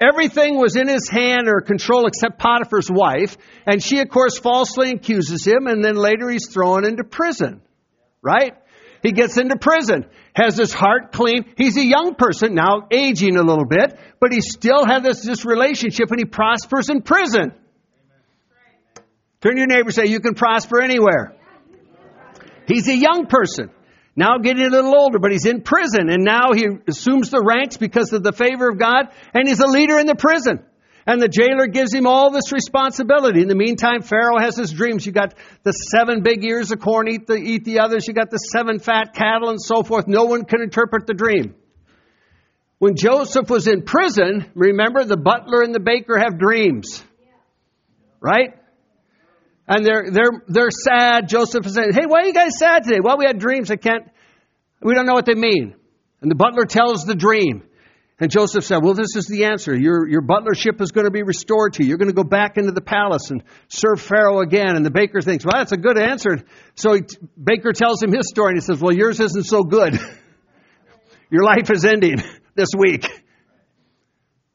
Everything 0.00 0.56
was 0.56 0.76
in 0.76 0.86
his 0.86 1.08
hand 1.08 1.48
or 1.48 1.62
control 1.62 2.06
except 2.06 2.38
Potiphar's 2.38 2.90
wife. 2.90 3.36
And 3.66 3.82
she, 3.82 3.98
of 3.98 4.08
course, 4.08 4.38
falsely 4.38 4.92
accuses 4.92 5.44
him 5.44 5.66
and 5.66 5.84
then 5.84 5.96
later 5.96 6.30
he's 6.30 6.48
thrown 6.48 6.84
into 6.84 7.02
prison. 7.02 7.62
Right? 8.22 8.54
He 9.02 9.10
gets 9.10 9.36
into 9.36 9.56
prison, 9.56 10.06
has 10.34 10.56
his 10.56 10.72
heart 10.72 11.10
clean. 11.12 11.44
He's 11.56 11.76
a 11.76 11.84
young 11.84 12.14
person, 12.14 12.54
now 12.54 12.86
aging 12.90 13.36
a 13.36 13.42
little 13.42 13.64
bit, 13.64 13.98
but 14.20 14.32
he 14.32 14.40
still 14.40 14.86
has 14.86 15.02
this, 15.02 15.24
this 15.24 15.44
relationship 15.44 16.10
and 16.10 16.20
he 16.20 16.24
prospers 16.24 16.88
in 16.88 17.02
prison. 17.02 17.52
Turn 19.40 19.54
to 19.54 19.58
your 19.58 19.66
neighbor 19.66 19.88
and 19.88 19.94
say, 19.94 20.06
You 20.06 20.20
can 20.20 20.34
prosper 20.34 20.80
anywhere. 20.80 21.34
He's 22.68 22.86
a 22.86 22.96
young 22.96 23.26
person. 23.26 23.70
Now 24.14 24.38
getting 24.38 24.64
a 24.64 24.68
little 24.68 24.94
older, 24.94 25.18
but 25.18 25.32
he's 25.32 25.46
in 25.46 25.62
prison 25.62 26.08
and 26.08 26.22
now 26.22 26.52
he 26.54 26.66
assumes 26.86 27.30
the 27.30 27.42
ranks 27.44 27.78
because 27.78 28.12
of 28.12 28.22
the 28.22 28.32
favor 28.32 28.68
of 28.68 28.78
God 28.78 29.08
and 29.34 29.48
he's 29.48 29.58
a 29.58 29.66
leader 29.66 29.98
in 29.98 30.06
the 30.06 30.14
prison. 30.14 30.64
And 31.06 31.20
the 31.20 31.28
jailer 31.28 31.66
gives 31.66 31.92
him 31.92 32.06
all 32.06 32.30
this 32.30 32.52
responsibility. 32.52 33.42
In 33.42 33.48
the 33.48 33.56
meantime, 33.56 34.02
Pharaoh 34.02 34.38
has 34.38 34.56
his 34.56 34.70
dreams. 34.72 35.04
You 35.04 35.12
got 35.12 35.34
the 35.64 35.72
seven 35.72 36.22
big 36.22 36.44
ears 36.44 36.70
of 36.70 36.80
corn, 36.80 37.08
eat 37.08 37.26
the, 37.26 37.34
eat 37.34 37.64
the 37.64 37.80
others. 37.80 38.06
You 38.06 38.14
got 38.14 38.30
the 38.30 38.36
seven 38.36 38.78
fat 38.78 39.14
cattle 39.14 39.50
and 39.50 39.60
so 39.60 39.82
forth. 39.82 40.06
No 40.06 40.24
one 40.24 40.44
can 40.44 40.62
interpret 40.62 41.06
the 41.06 41.14
dream. 41.14 41.56
When 42.78 42.96
Joseph 42.96 43.50
was 43.50 43.66
in 43.66 43.82
prison, 43.82 44.50
remember 44.54 45.04
the 45.04 45.16
butler 45.16 45.62
and 45.62 45.74
the 45.74 45.80
baker 45.80 46.18
have 46.18 46.38
dreams. 46.38 47.02
Right? 48.20 48.54
And 49.66 49.84
they're, 49.84 50.10
they're, 50.10 50.42
they're 50.46 50.70
sad. 50.70 51.28
Joseph 51.28 51.66
is 51.66 51.74
saying, 51.74 51.92
Hey, 51.92 52.06
why 52.06 52.22
are 52.22 52.26
you 52.26 52.34
guys 52.34 52.58
sad 52.58 52.84
today? 52.84 52.98
Well, 53.02 53.18
we 53.18 53.24
had 53.26 53.38
dreams. 53.38 53.70
I 53.70 53.76
can't, 53.76 54.08
we 54.80 54.94
don't 54.94 55.06
know 55.06 55.14
what 55.14 55.26
they 55.26 55.34
mean. 55.34 55.74
And 56.20 56.30
the 56.30 56.36
butler 56.36 56.64
tells 56.64 57.04
the 57.04 57.14
dream. 57.14 57.64
And 58.22 58.30
Joseph 58.30 58.64
said, 58.64 58.84
Well, 58.84 58.94
this 58.94 59.16
is 59.16 59.26
the 59.26 59.46
answer. 59.46 59.74
Your, 59.74 60.08
your 60.08 60.22
butlership 60.22 60.80
is 60.80 60.92
going 60.92 61.06
to 61.06 61.10
be 61.10 61.24
restored 61.24 61.72
to 61.72 61.82
you. 61.82 61.88
You're 61.88 61.98
going 61.98 62.06
to 62.06 62.14
go 62.14 62.22
back 62.22 62.56
into 62.56 62.70
the 62.70 62.80
palace 62.80 63.32
and 63.32 63.42
serve 63.66 64.00
Pharaoh 64.00 64.38
again. 64.38 64.76
And 64.76 64.86
the 64.86 64.92
baker 64.92 65.20
thinks, 65.20 65.44
Well, 65.44 65.54
that's 65.56 65.72
a 65.72 65.76
good 65.76 65.98
answer. 65.98 66.38
So 66.76 66.94
he, 66.94 67.00
Baker 67.36 67.72
tells 67.72 68.00
him 68.00 68.12
his 68.12 68.28
story 68.28 68.50
and 68.50 68.58
he 68.58 68.64
says, 68.64 68.80
Well, 68.80 68.92
yours 68.92 69.18
isn't 69.18 69.42
so 69.42 69.64
good. 69.64 69.98
your 71.30 71.42
life 71.42 71.68
is 71.72 71.84
ending 71.84 72.22
this 72.54 72.68
week. 72.78 73.10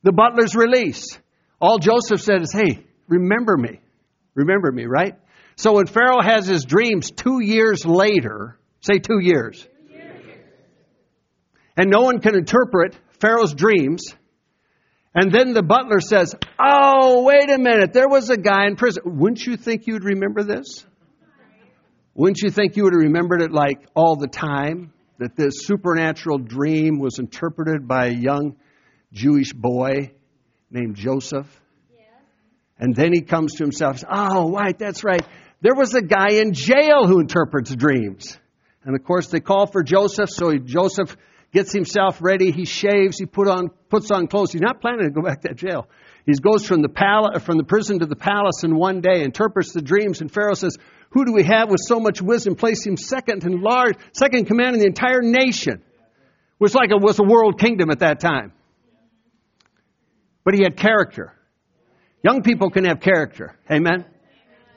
The 0.03 0.13
butler's 0.13 0.55
released. 0.55 1.19
All 1.59 1.77
Joseph 1.77 2.21
said 2.21 2.43
is, 2.43 2.53
Hey, 2.53 2.85
remember 3.09 3.57
me. 3.57 3.81
Remember 4.33 4.71
me, 4.71 4.85
right? 4.85 5.15
So 5.57 5.73
when 5.73 5.87
Pharaoh 5.87 6.21
has 6.21 6.47
his 6.47 6.63
dreams 6.63 7.11
two 7.11 7.41
years 7.41 7.85
later, 7.85 8.57
say 8.79 8.99
two 8.99 9.19
years, 9.19 9.67
and 11.75 11.89
no 11.91 12.03
one 12.03 12.21
can 12.21 12.33
interpret 12.33 12.95
Pharaoh's 13.19 13.53
dreams, 13.53 14.15
and 15.13 15.31
then 15.31 15.53
the 15.53 15.63
butler 15.63 15.99
says, 15.99 16.35
Oh, 16.59 17.23
wait 17.23 17.49
a 17.49 17.57
minute, 17.57 17.93
there 17.93 18.07
was 18.07 18.29
a 18.29 18.37
guy 18.37 18.67
in 18.67 18.75
prison. 18.75 19.03
Wouldn't 19.05 19.45
you 19.45 19.57
think 19.57 19.87
you'd 19.87 20.03
remember 20.03 20.43
this? 20.43 20.85
Wouldn't 22.13 22.41
you 22.41 22.49
think 22.49 22.75
you 22.75 22.83
would 22.83 22.93
have 22.93 23.01
remembered 23.01 23.41
it 23.41 23.51
like 23.51 23.87
all 23.95 24.15
the 24.15 24.27
time? 24.27 24.93
That 25.19 25.35
this 25.35 25.65
supernatural 25.65 26.37
dream 26.37 26.99
was 26.99 27.17
interpreted 27.17 27.87
by 27.87 28.07
a 28.07 28.11
young 28.11 28.57
Jewish 29.11 29.53
boy 29.53 30.11
named 30.69 30.95
Joseph? 30.95 31.47
And 32.79 32.95
then 32.95 33.11
he 33.11 33.21
comes 33.21 33.55
to 33.55 33.63
himself, 33.63 34.03
oh, 34.07 34.51
right, 34.51 34.77
that's 34.77 35.03
right. 35.03 35.25
There 35.61 35.73
was 35.73 35.95
a 35.95 36.01
guy 36.01 36.33
in 36.33 36.53
jail 36.53 37.07
who 37.07 37.19
interprets 37.19 37.75
dreams. 37.75 38.37
And 38.83 38.95
of 38.95 39.03
course, 39.03 39.27
they 39.27 39.39
call 39.39 39.65
for 39.65 39.81
Joseph, 39.81 40.29
so 40.29 40.55
Joseph 40.55 41.17
gets 41.53 41.71
himself 41.71 42.19
ready. 42.21 42.51
He 42.51 42.65
shaves. 42.65 43.17
He 43.17 43.25
put 43.25 43.47
on, 43.47 43.69
puts 43.89 44.11
on 44.11 44.27
clothes. 44.27 44.51
He's 44.51 44.61
not 44.61 44.81
planning 44.81 45.05
to 45.05 45.11
go 45.11 45.21
back 45.21 45.41
to 45.41 45.53
jail. 45.53 45.87
He 46.25 46.33
goes 46.33 46.65
from 46.65 46.81
the 46.81 46.89
palace, 46.89 47.43
from 47.43 47.57
the 47.57 47.63
prison 47.63 47.99
to 47.99 48.05
the 48.05 48.15
palace 48.15 48.63
in 48.63 48.75
one 48.75 48.99
day, 48.99 49.23
interprets 49.23 49.71
the 49.71 49.81
dreams, 49.81 50.19
and 50.19 50.31
Pharaoh 50.31 50.55
says, 50.55 50.75
"Who 51.11 51.23
do 51.23 51.31
we 51.33 51.43
have 51.43 51.69
with 51.69 51.79
so 51.81 51.99
much 51.99 52.21
wisdom? 52.21 52.55
Place 52.55 52.85
him 52.85 52.97
second 52.97 53.45
in 53.45 53.61
large, 53.61 53.95
second 54.11 54.45
command 54.45 54.75
in 54.75 54.81
the 54.81 54.87
entire 54.87 55.21
nation." 55.21 55.81
Which 56.57 56.73
like 56.73 56.91
it 56.91 56.99
was 56.99 57.19
a 57.19 57.23
world 57.23 57.59
kingdom 57.59 57.91
at 57.91 57.99
that 57.99 58.19
time. 58.19 58.51
But 60.43 60.55
he 60.55 60.63
had 60.63 60.75
character. 60.75 61.33
Young 62.23 62.41
people 62.41 62.71
can 62.71 62.85
have 62.85 62.99
character. 62.99 63.55
Amen. 63.71 64.05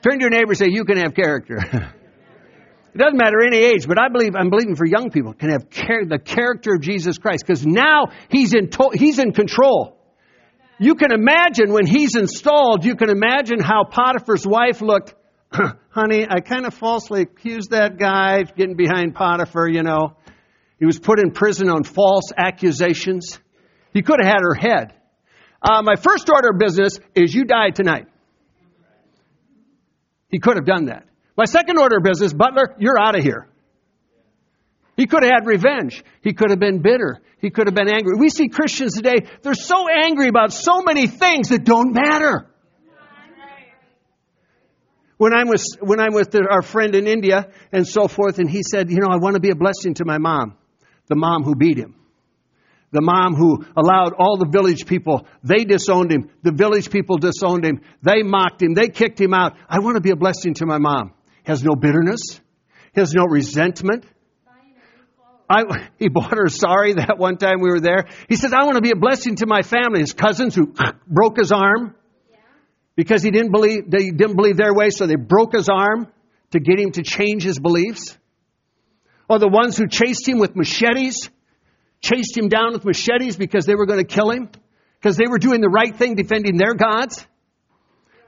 Turn 0.03 0.19
to 0.19 0.21
your 0.21 0.29
neighbor 0.29 0.51
and 0.51 0.57
say, 0.57 0.69
"You 0.69 0.85
can 0.85 0.97
have 0.97 1.13
character." 1.15 1.57
It 2.93 2.97
doesn't 2.97 3.17
matter 3.17 3.41
any 3.41 3.57
age, 3.57 3.87
but 3.87 3.97
I 3.97 4.09
believe 4.09 4.33
I'm 4.35 4.49
believing 4.49 4.75
for 4.75 4.85
young 4.85 5.11
people 5.11 5.33
can 5.33 5.49
have 5.49 5.69
the 5.69 6.19
character 6.19 6.73
of 6.73 6.81
Jesus 6.81 7.17
Christ 7.17 7.43
because 7.45 7.65
now 7.65 8.07
he's 8.29 8.53
in 8.53 8.69
to- 8.69 8.91
he's 8.93 9.17
in 9.17 9.31
control. 9.31 9.97
You 10.77 10.95
can 10.95 11.11
imagine 11.13 11.71
when 11.71 11.85
he's 11.85 12.15
installed, 12.15 12.83
you 12.83 12.95
can 12.95 13.09
imagine 13.09 13.59
how 13.61 13.85
Potiphar's 13.85 14.45
wife 14.45 14.81
looked. 14.81 15.13
Honey, 15.89 16.25
I 16.29 16.41
kind 16.41 16.65
of 16.65 16.73
falsely 16.73 17.21
accused 17.21 17.71
that 17.71 17.97
guy 17.97 18.43
getting 18.43 18.75
behind 18.75 19.15
Potiphar, 19.15 19.69
you 19.69 19.83
know. 19.83 20.17
He 20.79 20.85
was 20.85 20.99
put 20.99 21.19
in 21.19 21.31
prison 21.31 21.69
on 21.69 21.83
false 21.83 22.31
accusations. 22.35 23.39
He 23.93 24.01
could 24.01 24.19
have 24.21 24.27
had 24.27 24.41
her 24.41 24.55
head. 24.55 24.93
Uh, 25.61 25.81
my 25.83 25.95
first 25.95 26.29
order 26.29 26.49
of 26.49 26.57
business 26.57 26.99
is 27.13 27.33
you 27.33 27.45
die 27.45 27.69
tonight. 27.69 28.07
He 30.29 30.39
could 30.39 30.55
have 30.55 30.65
done 30.65 30.85
that. 30.85 31.05
My 31.37 31.45
second 31.45 31.77
order 31.77 31.97
of 31.97 32.03
business, 32.03 32.33
Butler, 32.33 32.75
you're 32.79 32.99
out 32.99 33.17
of 33.17 33.23
here. 33.23 33.47
He 34.97 35.07
could 35.07 35.23
have 35.23 35.31
had 35.31 35.47
revenge. 35.47 36.03
He 36.21 36.33
could 36.33 36.49
have 36.49 36.59
been 36.59 36.81
bitter. 36.81 37.19
He 37.39 37.49
could 37.49 37.67
have 37.67 37.73
been 37.73 37.89
angry. 37.89 38.17
We 38.19 38.29
see 38.29 38.49
Christians 38.49 38.95
today, 38.95 39.25
they're 39.41 39.53
so 39.53 39.87
angry 39.89 40.27
about 40.27 40.53
so 40.53 40.81
many 40.81 41.07
things 41.07 41.49
that 41.49 41.63
don't 41.63 41.93
matter. 41.93 42.47
When 45.17 45.33
I'm 45.33 45.47
with, 45.47 45.63
when 45.79 45.99
I'm 45.99 46.13
with 46.13 46.35
our 46.35 46.61
friend 46.61 46.95
in 46.95 47.07
India 47.07 47.47
and 47.71 47.87
so 47.87 48.07
forth, 48.07 48.39
and 48.39 48.49
he 48.49 48.63
said, 48.63 48.89
you 48.89 48.97
know, 48.97 49.07
I 49.09 49.17
want 49.17 49.35
to 49.35 49.39
be 49.39 49.51
a 49.51 49.55
blessing 49.55 49.93
to 49.95 50.05
my 50.05 50.17
mom, 50.17 50.55
the 51.07 51.15
mom 51.15 51.43
who 51.43 51.55
beat 51.55 51.77
him. 51.77 51.95
The 52.91 53.01
mom 53.01 53.35
who 53.35 53.63
allowed 53.77 54.13
all 54.19 54.37
the 54.37 54.49
village 54.51 54.85
people, 54.85 55.25
they 55.43 55.63
disowned 55.63 56.11
him. 56.11 56.29
The 56.43 56.51
village 56.51 56.89
people 56.89 57.17
disowned 57.17 57.63
him. 57.63 57.81
They 58.01 58.21
mocked 58.21 58.61
him. 58.61 58.73
They 58.73 58.89
kicked 58.89 59.21
him 59.21 59.33
out. 59.33 59.55
I 59.69 59.79
want 59.79 59.95
to 59.95 60.01
be 60.01 60.09
a 60.11 60.15
blessing 60.15 60.55
to 60.55 60.65
my 60.65 60.77
mom. 60.77 61.13
Has 61.43 61.63
no 61.63 61.75
bitterness. 61.75 62.39
Has 62.95 63.13
no 63.13 63.23
resentment. 63.23 64.05
I, 65.49 65.89
he 65.99 66.07
bought 66.07 66.37
her 66.37 66.47
sari 66.47 66.93
that 66.93 67.17
one 67.17 67.37
time 67.37 67.59
we 67.59 67.69
were 67.69 67.81
there. 67.81 68.07
He 68.29 68.37
says, 68.37 68.53
I 68.53 68.63
want 68.63 68.75
to 68.75 68.81
be 68.81 68.91
a 68.91 68.95
blessing 68.95 69.35
to 69.37 69.47
my 69.47 69.63
family. 69.63 69.99
His 69.99 70.13
cousins 70.13 70.55
who 70.55 70.73
broke 71.07 71.37
his 71.37 71.51
arm 71.51 71.93
because 72.95 73.21
he 73.21 73.31
didn't 73.31 73.51
believe, 73.51 73.89
they 73.89 74.11
didn't 74.11 74.37
believe 74.37 74.55
their 74.55 74.73
way, 74.73 74.91
so 74.91 75.07
they 75.07 75.15
broke 75.15 75.53
his 75.53 75.67
arm 75.67 76.07
to 76.51 76.59
get 76.59 76.79
him 76.79 76.91
to 76.91 77.03
change 77.03 77.43
his 77.43 77.59
beliefs. 77.59 78.17
Or 79.27 79.39
the 79.39 79.47
ones 79.47 79.77
who 79.77 79.87
chased 79.87 80.27
him 80.27 80.39
with 80.39 80.55
machetes, 80.55 81.29
chased 82.01 82.37
him 82.37 82.47
down 82.47 82.73
with 82.73 82.85
machetes 82.85 83.35
because 83.35 83.65
they 83.65 83.75
were 83.75 83.85
going 83.85 83.99
to 83.99 84.05
kill 84.05 84.29
him, 84.31 84.49
because 84.99 85.17
they 85.17 85.27
were 85.27 85.37
doing 85.37 85.61
the 85.61 85.69
right 85.69 85.95
thing, 85.95 86.15
defending 86.15 86.57
their 86.57 86.75
gods. 86.75 87.25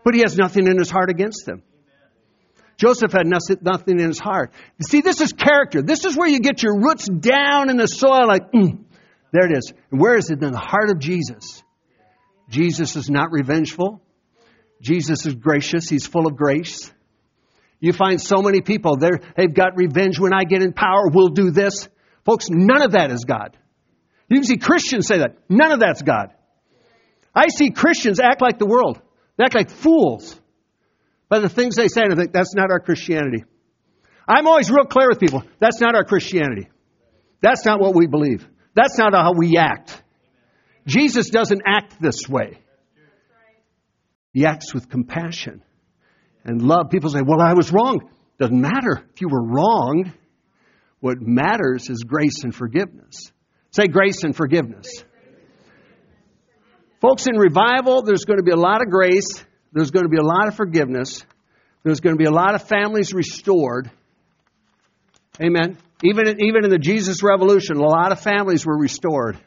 But 0.04 0.14
he 0.14 0.22
has 0.22 0.38
nothing 0.38 0.68
in 0.68 0.78
his 0.78 0.90
heart 0.90 1.10
against 1.10 1.46
them. 1.46 1.64
Joseph 2.84 3.14
had 3.14 3.26
nothing 3.28 3.98
in 3.98 4.08
his 4.10 4.20
heart. 4.20 4.52
You 4.78 4.86
see, 4.86 5.00
this 5.00 5.22
is 5.22 5.32
character. 5.32 5.82
This 5.82 6.04
is 6.04 6.18
where 6.18 6.28
you 6.28 6.42
get 6.42 6.62
your 6.62 6.78
roots 6.82 7.08
down 7.08 7.70
in 7.70 7.78
the 7.78 7.88
soil, 7.88 8.28
like, 8.28 8.52
mm, 8.52 8.84
there 9.32 9.46
it 9.46 9.58
is. 9.58 9.72
And 9.90 10.02
where 10.02 10.18
is 10.18 10.30
it? 10.30 10.44
In 10.44 10.52
the 10.52 10.58
heart 10.58 10.90
of 10.90 11.00
Jesus. 11.00 11.64
Jesus 12.50 12.98
is 12.98 13.10
not 13.10 13.32
revengeful. 13.32 14.02
Jesus 14.82 15.26
is 15.26 15.34
gracious. 15.34 15.88
He's 15.88 16.06
full 16.06 16.28
of 16.28 16.36
grace. 16.36 16.92
You 17.80 17.94
find 17.94 18.20
so 18.20 18.42
many 18.42 18.60
people, 18.60 18.98
there, 18.98 19.22
they've 19.38 19.54
got 19.54 19.78
revenge. 19.78 20.20
When 20.20 20.34
I 20.34 20.44
get 20.44 20.62
in 20.62 20.74
power, 20.74 21.08
we'll 21.10 21.30
do 21.30 21.52
this. 21.52 21.88
Folks, 22.26 22.50
none 22.50 22.82
of 22.82 22.92
that 22.92 23.12
is 23.12 23.24
God. 23.24 23.58
You 24.28 24.36
can 24.40 24.44
see 24.44 24.58
Christians 24.58 25.08
say 25.08 25.20
that. 25.20 25.38
None 25.48 25.72
of 25.72 25.80
that's 25.80 26.02
God. 26.02 26.34
I 27.34 27.48
see 27.48 27.70
Christians 27.70 28.20
act 28.20 28.42
like 28.42 28.60
the 28.60 28.66
world. 28.66 29.02
They 29.38 29.46
act 29.46 29.56
like 29.56 29.70
fools 29.70 30.38
by 31.34 31.40
the 31.40 31.50
things 31.50 31.76
they 31.76 31.88
say, 31.88 32.04
and 32.04 32.14
I 32.14 32.16
think 32.16 32.32
that's 32.32 32.54
not 32.54 32.70
our 32.70 32.80
Christianity. 32.80 33.44
I'm 34.28 34.46
always 34.46 34.70
real 34.70 34.86
clear 34.86 35.10
with 35.10 35.20
people. 35.20 35.42
That's 35.58 35.82
not 35.82 35.96
our 35.96 36.04
Christianity. 36.04 36.70
That's 37.42 37.66
not 37.66 37.82
what 37.82 37.96
we 37.96 38.06
believe. 38.06 38.48
That's 38.76 39.00
not 39.00 39.16
how 39.16 39.34
we 39.36 39.58
act. 39.58 40.00
Jesus 40.86 41.32
doesn't 41.32 41.64
act 41.66 42.00
this 42.00 42.30
way. 42.30 42.60
He 44.32 44.46
acts 44.46 44.76
with 44.76 44.90
compassion 44.90 45.64
and 46.46 46.62
love. 46.62 46.92
People 46.92 47.10
say, 47.10 47.22
well, 47.26 47.42
I 47.42 47.54
was 47.54 47.72
wrong. 47.72 48.12
Doesn't 48.38 48.62
matter 48.62 49.04
if 49.12 49.20
you 49.20 49.28
were 49.28 49.44
wrong. 49.44 50.14
What 51.00 51.18
matters 51.20 51.90
is 51.90 52.04
grace 52.04 52.44
and 52.44 52.54
forgiveness. 52.54 53.32
Say 53.72 53.88
grace 53.88 54.24
and 54.24 54.36
forgiveness. 54.36 55.04
Folks, 57.02 57.26
in 57.26 57.38
revival, 57.38 58.04
there's 58.04 58.26
going 58.26 58.38
to 58.38 58.44
be 58.44 58.52
a 58.52 58.56
lot 58.56 58.84
of 58.84 58.92
grace. 58.92 59.44
There's 59.74 59.92
going 59.92 60.06
to 60.06 60.10
be 60.10 60.18
a 60.18 60.24
lot 60.24 60.48
of 60.48 60.56
forgiveness. 60.56 61.26
There's 61.84 62.00
going 62.00 62.16
to 62.16 62.20
be 62.20 62.26
a 62.28 62.32
lot 62.32 62.56
of 62.56 62.68
families 62.68 63.14
restored. 63.14 63.90
Amen. 65.42 65.78
Even 66.04 66.28
in, 66.28 66.44
even 66.44 66.64
in 66.64 66.70
the 66.70 66.78
Jesus 66.78 67.24
Revolution, 67.24 67.78
a 67.78 67.84
lot 67.84 68.12
of 68.12 68.20
families 68.20 68.66
were 68.66 68.78
restored 68.78 69.38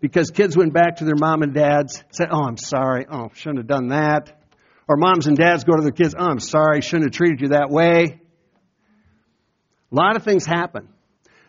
because 0.00 0.30
kids 0.30 0.56
went 0.56 0.74
back 0.74 0.96
to 0.96 1.04
their 1.04 1.16
mom 1.16 1.42
and 1.42 1.54
dads, 1.54 2.02
said, 2.10 2.28
Oh, 2.30 2.44
I'm 2.44 2.58
sorry. 2.58 3.06
Oh, 3.10 3.30
shouldn't 3.34 3.58
have 3.58 3.66
done 3.66 3.88
that. 3.88 4.38
Or 4.88 4.96
moms 4.96 5.26
and 5.26 5.36
dads 5.36 5.64
go 5.64 5.74
to 5.74 5.82
their 5.82 5.92
kids, 5.92 6.14
Oh, 6.18 6.26
I'm 6.26 6.40
sorry. 6.40 6.82
Shouldn't 6.82 7.04
have 7.04 7.12
treated 7.12 7.40
you 7.40 7.48
that 7.48 7.70
way. 7.70 8.20
A 9.90 9.94
lot 9.94 10.16
of 10.16 10.24
things 10.24 10.44
happen. 10.44 10.88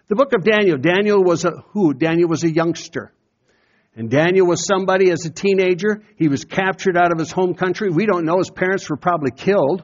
The 0.07 0.15
book 0.15 0.33
of 0.33 0.43
Daniel. 0.43 0.77
Daniel 0.77 1.23
was 1.23 1.43
a 1.43 1.51
who? 1.71 1.93
Daniel 1.93 2.29
was 2.29 2.43
a 2.43 2.49
youngster. 2.51 3.11
And 3.95 4.09
Daniel 4.09 4.47
was 4.47 4.65
somebody 4.65 5.11
as 5.11 5.25
a 5.25 5.29
teenager. 5.29 6.01
He 6.15 6.27
was 6.27 6.45
captured 6.45 6.97
out 6.97 7.11
of 7.11 7.19
his 7.19 7.31
home 7.31 7.53
country. 7.53 7.89
We 7.89 8.05
don't 8.05 8.25
know. 8.25 8.39
His 8.39 8.49
parents 8.49 8.89
were 8.89 8.97
probably 8.97 9.31
killed. 9.31 9.83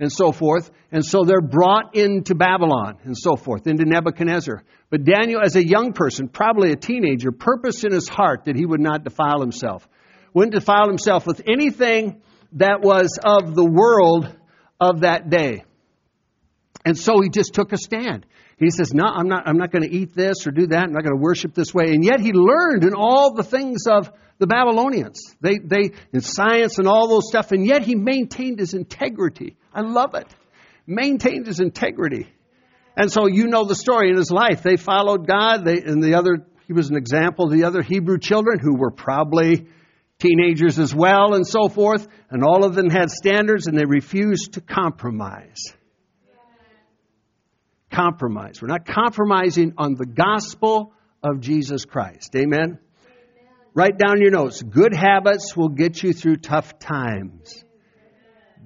and 0.00 0.12
so 0.12 0.32
forth. 0.32 0.70
And 0.92 1.04
so 1.04 1.24
they're 1.24 1.40
brought 1.40 1.94
into 1.94 2.34
Babylon 2.34 2.98
and 3.04 3.16
so 3.16 3.36
forth, 3.36 3.66
into 3.66 3.84
Nebuchadnezzar. 3.84 4.62
But 4.90 5.04
Daniel, 5.04 5.40
as 5.44 5.56
a 5.56 5.66
young 5.66 5.92
person, 5.92 6.28
probably 6.28 6.72
a 6.72 6.76
teenager, 6.76 7.32
purposed 7.32 7.84
in 7.84 7.92
his 7.92 8.08
heart 8.08 8.44
that 8.46 8.56
he 8.56 8.64
would 8.64 8.80
not 8.80 9.04
defile 9.04 9.40
himself. 9.40 9.86
Wouldn't 10.34 10.54
defile 10.54 10.88
himself 10.88 11.26
with 11.26 11.42
anything 11.48 12.22
that 12.52 12.80
was 12.80 13.18
of 13.22 13.54
the 13.54 13.64
world 13.64 14.34
of 14.80 15.00
that 15.00 15.28
day. 15.28 15.64
And 16.84 16.96
so 16.96 17.20
he 17.20 17.28
just 17.28 17.52
took 17.54 17.72
a 17.72 17.76
stand. 17.76 18.24
He 18.58 18.70
says, 18.70 18.92
No, 18.92 19.04
I'm 19.04 19.28
not, 19.28 19.46
I'm 19.46 19.56
not 19.56 19.70
going 19.70 19.88
to 19.88 19.94
eat 19.94 20.14
this 20.14 20.46
or 20.46 20.50
do 20.50 20.66
that. 20.68 20.84
I'm 20.84 20.92
not 20.92 21.02
going 21.02 21.16
to 21.16 21.22
worship 21.22 21.54
this 21.54 21.72
way. 21.72 21.92
And 21.92 22.04
yet 22.04 22.20
he 22.20 22.32
learned 22.32 22.84
in 22.84 22.94
all 22.94 23.34
the 23.34 23.44
things 23.44 23.84
of 23.88 24.10
the 24.38 24.46
Babylonians. 24.46 25.20
They, 25.40 25.58
they, 25.58 25.92
in 26.12 26.20
science 26.20 26.78
and 26.78 26.88
all 26.88 27.08
those 27.08 27.28
stuff, 27.28 27.52
and 27.52 27.64
yet 27.64 27.82
he 27.82 27.94
maintained 27.94 28.58
his 28.58 28.74
integrity. 28.74 29.56
I 29.72 29.82
love 29.82 30.14
it. 30.14 30.26
Maintained 30.86 31.46
his 31.46 31.60
integrity. 31.60 32.28
And 32.96 33.12
so 33.12 33.26
you 33.26 33.46
know 33.46 33.64
the 33.64 33.76
story 33.76 34.10
in 34.10 34.16
his 34.16 34.30
life. 34.30 34.62
They 34.62 34.76
followed 34.76 35.26
God, 35.26 35.64
they, 35.64 35.80
and 35.80 36.02
the 36.02 36.14
other, 36.14 36.46
he 36.66 36.72
was 36.72 36.90
an 36.90 36.96
example 36.96 37.46
of 37.46 37.52
the 37.52 37.64
other 37.64 37.82
Hebrew 37.82 38.18
children 38.18 38.58
who 38.58 38.76
were 38.76 38.90
probably 38.90 39.68
teenagers 40.18 40.80
as 40.80 40.92
well 40.92 41.34
and 41.34 41.46
so 41.46 41.68
forth, 41.68 42.08
and 42.30 42.42
all 42.42 42.64
of 42.64 42.74
them 42.74 42.90
had 42.90 43.10
standards 43.10 43.68
and 43.68 43.78
they 43.78 43.84
refused 43.84 44.54
to 44.54 44.60
compromise. 44.60 45.62
Compromise. 47.90 48.60
We're 48.60 48.68
not 48.68 48.86
compromising 48.86 49.74
on 49.78 49.94
the 49.94 50.06
gospel 50.06 50.92
of 51.22 51.40
Jesus 51.40 51.84
Christ. 51.84 52.34
Amen? 52.36 52.78
Write 53.74 53.98
down 53.98 54.20
your 54.20 54.30
notes. 54.30 54.62
Good 54.62 54.94
habits 54.94 55.56
will 55.56 55.68
get 55.68 56.02
you 56.02 56.12
through 56.12 56.36
tough 56.36 56.78
times. 56.78 57.64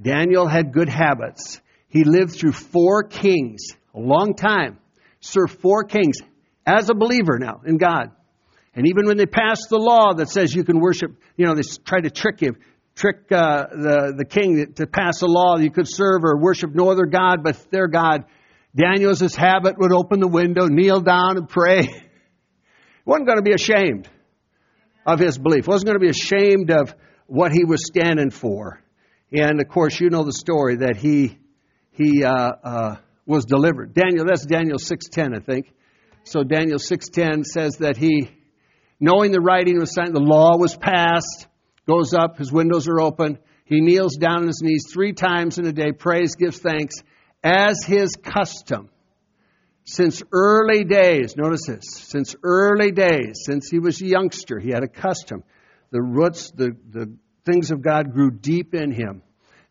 Daniel 0.00 0.48
had 0.48 0.72
good 0.72 0.88
habits. 0.88 1.60
He 1.88 2.04
lived 2.04 2.32
through 2.32 2.52
four 2.52 3.04
kings, 3.04 3.76
a 3.94 4.00
long 4.00 4.34
time, 4.34 4.78
served 5.20 5.60
four 5.60 5.84
kings 5.84 6.16
as 6.66 6.88
a 6.88 6.94
believer 6.94 7.38
now 7.38 7.60
in 7.66 7.76
God. 7.76 8.10
And 8.74 8.86
even 8.86 9.06
when 9.06 9.18
they 9.18 9.26
passed 9.26 9.68
the 9.68 9.78
law 9.78 10.14
that 10.14 10.30
says 10.30 10.54
you 10.54 10.64
can 10.64 10.80
worship, 10.80 11.12
you 11.36 11.44
know, 11.44 11.54
they 11.54 11.62
try 11.84 12.00
to 12.00 12.10
trick 12.10 12.40
him, 12.40 12.56
trick 12.94 13.30
uh, 13.30 13.66
the, 13.70 14.14
the 14.16 14.24
king 14.24 14.72
to 14.74 14.86
pass 14.86 15.20
a 15.22 15.26
law 15.26 15.58
you 15.58 15.70
could 15.70 15.88
serve 15.88 16.24
or 16.24 16.38
worship 16.38 16.74
no 16.74 16.90
other 16.90 17.04
God 17.04 17.42
but 17.42 17.58
their 17.70 17.86
God. 17.86 18.24
Daniel's 18.74 19.20
his 19.20 19.36
habit 19.36 19.78
would 19.78 19.92
open 19.92 20.20
the 20.20 20.28
window, 20.28 20.66
kneel 20.66 21.00
down 21.00 21.36
and 21.36 21.48
pray. 21.48 21.82
He 21.82 21.92
wasn't 23.04 23.26
going 23.26 23.38
to 23.38 23.42
be 23.42 23.52
ashamed 23.52 24.08
of 25.06 25.18
his 25.18 25.38
belief. 25.38 25.66
Wasn't 25.66 25.86
going 25.86 25.98
to 25.98 26.04
be 26.04 26.10
ashamed 26.10 26.70
of 26.70 26.94
what 27.26 27.52
he 27.52 27.64
was 27.64 27.86
standing 27.86 28.30
for. 28.30 28.82
And 29.32 29.60
of 29.60 29.68
course, 29.68 29.98
you 30.00 30.10
know 30.10 30.24
the 30.24 30.32
story 30.32 30.76
that 30.76 30.96
he 30.96 31.38
he 31.90 32.24
uh, 32.24 32.52
uh, 32.62 32.96
was 33.26 33.44
delivered. 33.44 33.94
Daniel, 33.94 34.24
that's 34.26 34.46
Daniel 34.46 34.78
six 34.78 35.08
ten, 35.08 35.34
I 35.34 35.40
think. 35.40 35.72
So 36.24 36.42
Daniel 36.42 36.78
six 36.78 37.08
ten 37.08 37.44
says 37.44 37.76
that 37.80 37.96
he, 37.96 38.30
knowing 39.00 39.32
the 39.32 39.40
writing 39.40 39.78
was 39.78 39.94
signed, 39.94 40.14
the 40.14 40.20
law 40.20 40.56
was 40.56 40.76
passed, 40.76 41.46
goes 41.86 42.14
up, 42.14 42.38
his 42.38 42.52
windows 42.52 42.88
are 42.88 43.00
open. 43.00 43.38
He 43.64 43.80
kneels 43.80 44.16
down 44.16 44.42
on 44.42 44.46
his 44.46 44.60
knees 44.62 44.84
three 44.92 45.12
times 45.12 45.58
in 45.58 45.66
a 45.66 45.72
day, 45.72 45.92
prays, 45.92 46.34
gives 46.34 46.58
thanks, 46.58 46.96
as 47.42 47.84
his 47.84 48.14
custom 48.22 48.88
since 49.84 50.22
early 50.32 50.84
days, 50.84 51.36
notice 51.36 51.66
this, 51.66 51.84
since 51.84 52.36
early 52.42 52.92
days, 52.92 53.42
since 53.44 53.68
he 53.68 53.78
was 53.78 54.00
a 54.00 54.06
youngster, 54.06 54.58
he 54.60 54.70
had 54.70 54.84
a 54.84 54.88
custom. 54.88 55.42
The 55.90 56.00
roots, 56.00 56.52
the, 56.52 56.76
the 56.90 57.12
things 57.44 57.70
of 57.70 57.82
God 57.82 58.12
grew 58.12 58.30
deep 58.30 58.74
in 58.74 58.92
him. 58.92 59.22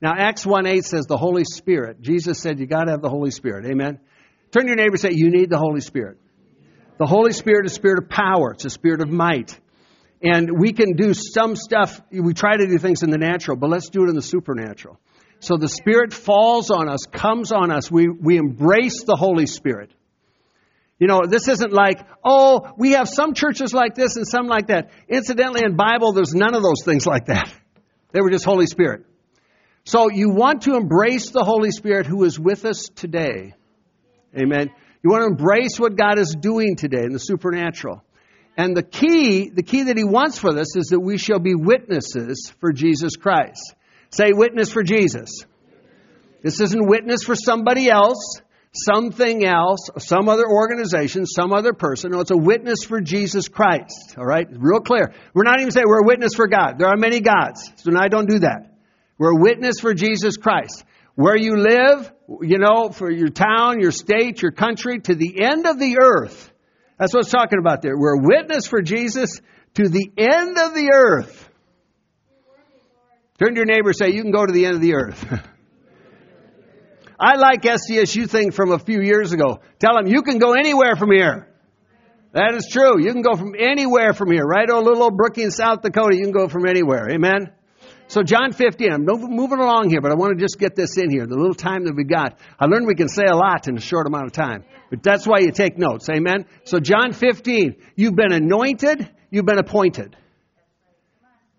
Now, 0.01 0.13
Acts 0.17 0.45
1 0.45 0.65
8 0.65 0.83
says 0.83 1.05
the 1.05 1.17
Holy 1.17 1.45
Spirit. 1.45 2.01
Jesus 2.01 2.39
said 2.39 2.59
you 2.59 2.65
got 2.65 2.85
to 2.85 2.91
have 2.91 3.01
the 3.01 3.09
Holy 3.09 3.31
Spirit. 3.31 3.65
Amen. 3.65 3.99
Turn 4.51 4.63
to 4.63 4.67
your 4.67 4.75
neighbor 4.75 4.93
and 4.93 4.99
say, 4.99 5.11
You 5.13 5.29
need 5.29 5.49
the 5.49 5.57
Holy 5.57 5.81
Spirit. 5.81 6.17
The 6.97 7.05
Holy 7.05 7.31
Spirit 7.31 7.65
is 7.65 7.71
a 7.71 7.75
spirit 7.75 8.03
of 8.03 8.09
power, 8.09 8.51
it's 8.51 8.65
a 8.65 8.69
spirit 8.69 9.01
of 9.01 9.09
might. 9.09 9.57
And 10.23 10.59
we 10.59 10.73
can 10.73 10.95
do 10.95 11.13
some 11.15 11.55
stuff, 11.55 11.99
we 12.11 12.33
try 12.33 12.57
to 12.57 12.67
do 12.67 12.77
things 12.77 13.01
in 13.01 13.09
the 13.09 13.17
natural, 13.17 13.57
but 13.57 13.71
let's 13.71 13.89
do 13.89 14.03
it 14.03 14.09
in 14.09 14.15
the 14.15 14.21
supernatural. 14.21 14.99
So 15.41 15.57
the 15.57 15.67
Spirit 15.67 16.13
falls 16.13 16.69
on 16.69 16.87
us, 16.87 16.99
comes 17.11 17.51
on 17.51 17.71
us. 17.71 17.91
We, 17.91 18.07
we 18.07 18.37
embrace 18.37 19.03
the 19.03 19.15
Holy 19.15 19.47
Spirit. 19.47 19.91
You 20.99 21.07
know, 21.07 21.21
this 21.27 21.47
isn't 21.47 21.73
like, 21.73 21.99
oh, 22.23 22.73
we 22.77 22.91
have 22.91 23.09
some 23.09 23.33
churches 23.33 23.73
like 23.73 23.95
this 23.95 24.17
and 24.17 24.27
some 24.27 24.45
like 24.45 24.67
that. 24.67 24.91
Incidentally, 25.09 25.63
in 25.65 25.75
Bible, 25.75 26.13
there's 26.13 26.35
none 26.35 26.53
of 26.53 26.61
those 26.61 26.83
things 26.85 27.05
like 27.05 27.25
that. 27.25 27.51
They 28.13 28.19
were 28.19 28.29
just 28.29 28.43
Holy 28.43 28.67
Spirit. 28.67 29.05
So 29.85 30.09
you 30.11 30.31
want 30.31 30.63
to 30.63 30.75
embrace 30.75 31.29
the 31.29 31.45
Holy 31.45 31.71
Spirit 31.71 32.05
who 32.05 32.25
is 32.25 32.37
with 32.37 32.65
us 32.65 32.89
today. 32.93 33.53
Amen. 34.37 34.69
You 35.01 35.09
want 35.09 35.21
to 35.21 35.27
embrace 35.27 35.79
what 35.79 35.95
God 35.95 36.19
is 36.19 36.35
doing 36.37 36.75
today 36.75 37.03
in 37.05 37.13
the 37.13 37.19
supernatural. 37.19 38.03
And 38.57 38.75
the 38.75 38.83
key, 38.83 39.49
the 39.49 39.63
key 39.63 39.83
that 39.83 39.95
he 39.95 40.03
wants 40.03 40.37
for 40.37 40.53
this 40.53 40.75
is 40.75 40.87
that 40.87 40.99
we 40.99 41.17
shall 41.17 41.39
be 41.39 41.55
witnesses 41.55 42.53
for 42.59 42.73
Jesus 42.73 43.15
Christ. 43.15 43.73
Say 44.11 44.31
witness 44.33 44.71
for 44.71 44.83
Jesus. 44.83 45.29
This 46.43 46.59
isn't 46.59 46.87
witness 46.87 47.23
for 47.23 47.35
somebody 47.35 47.89
else 47.89 48.41
something 48.73 49.45
else, 49.45 49.89
some 49.97 50.29
other 50.29 50.47
organization, 50.47 51.25
some 51.25 51.51
other 51.51 51.73
person. 51.73 52.11
No, 52.11 52.21
it's 52.21 52.31
a 52.31 52.37
witness 52.37 52.83
for 52.83 53.01
Jesus 53.01 53.47
Christ. 53.47 54.15
All 54.17 54.25
right? 54.25 54.47
Real 54.49 54.79
clear. 54.79 55.13
We're 55.33 55.43
not 55.43 55.59
even 55.59 55.71
saying 55.71 55.85
we're 55.87 56.03
a 56.03 56.07
witness 56.07 56.33
for 56.35 56.47
God. 56.47 56.77
There 56.77 56.87
are 56.87 56.97
many 56.97 57.19
gods. 57.19 57.69
So 57.77 57.91
now 57.91 58.01
I 58.01 58.07
don't 58.07 58.29
do 58.29 58.39
that. 58.39 58.73
We're 59.17 59.37
a 59.37 59.41
witness 59.41 59.79
for 59.79 59.93
Jesus 59.93 60.37
Christ. 60.37 60.83
Where 61.15 61.35
you 61.35 61.57
live, 61.57 62.11
you 62.41 62.57
know, 62.57 62.89
for 62.89 63.11
your 63.11 63.29
town, 63.29 63.81
your 63.81 63.91
state, 63.91 64.41
your 64.41 64.51
country, 64.51 64.99
to 64.99 65.15
the 65.15 65.43
end 65.43 65.67
of 65.67 65.77
the 65.77 65.97
earth. 66.01 66.51
That's 66.97 67.13
what 67.13 67.21
it's 67.21 67.31
talking 67.31 67.59
about 67.59 67.81
there. 67.81 67.97
We're 67.97 68.15
a 68.15 68.23
witness 68.23 68.67
for 68.67 68.81
Jesus 68.81 69.41
to 69.73 69.89
the 69.89 70.11
end 70.17 70.57
of 70.57 70.73
the 70.73 70.91
earth. 70.93 71.49
Turn 73.41 73.55
to 73.55 73.57
your 73.57 73.65
neighbor 73.65 73.89
and 73.89 73.97
say, 73.97 74.11
You 74.11 74.21
can 74.21 74.31
go 74.31 74.45
to 74.45 74.53
the 74.53 74.67
end 74.67 74.75
of 74.75 74.81
the 74.81 74.93
earth. 74.93 75.25
I 77.19 77.37
like 77.37 77.63
SDSU 77.63 78.29
thing 78.29 78.51
from 78.51 78.71
a 78.71 78.77
few 78.77 79.01
years 79.01 79.31
ago. 79.31 79.61
Tell 79.79 79.95
them 79.95 80.05
you 80.05 80.21
can 80.21 80.37
go 80.37 80.53
anywhere 80.53 80.95
from 80.95 81.11
here. 81.11 81.47
That 82.33 82.53
is 82.55 82.67
true. 82.71 83.03
You 83.03 83.11
can 83.11 83.23
go 83.23 83.35
from 83.35 83.55
anywhere 83.57 84.13
from 84.13 84.31
here. 84.31 84.43
Right? 84.43 84.69
Oh, 84.69 84.81
little 84.81 85.03
old 85.03 85.19
in 85.37 85.49
South 85.49 85.81
Dakota, 85.81 86.15
you 86.15 86.21
can 86.21 86.31
go 86.31 86.47
from 86.49 86.67
anywhere. 86.67 87.09
Amen? 87.09 87.51
So 88.07 88.21
John 88.21 88.51
15, 88.51 88.91
I'm 88.91 89.05
moving 89.05 89.59
along 89.59 89.89
here, 89.89 90.01
but 90.01 90.11
I 90.11 90.15
want 90.15 90.37
to 90.37 90.43
just 90.43 90.59
get 90.59 90.75
this 90.75 90.97
in 90.97 91.09
here, 91.09 91.25
the 91.25 91.35
little 91.35 91.55
time 91.55 91.85
that 91.85 91.95
we 91.95 92.03
got. 92.03 92.37
I 92.59 92.65
learned 92.65 92.85
we 92.85 92.95
can 92.95 93.07
say 93.07 93.23
a 93.23 93.35
lot 93.35 93.67
in 93.67 93.77
a 93.77 93.81
short 93.81 94.05
amount 94.05 94.25
of 94.25 94.33
time. 94.33 94.65
But 94.89 95.01
that's 95.01 95.25
why 95.25 95.39
you 95.39 95.51
take 95.51 95.77
notes. 95.79 96.09
Amen? 96.09 96.45
So 96.65 96.79
John 96.79 97.13
15, 97.13 97.75
you've 97.95 98.15
been 98.15 98.33
anointed, 98.33 99.09
you've 99.31 99.45
been 99.45 99.59
appointed. 99.59 100.15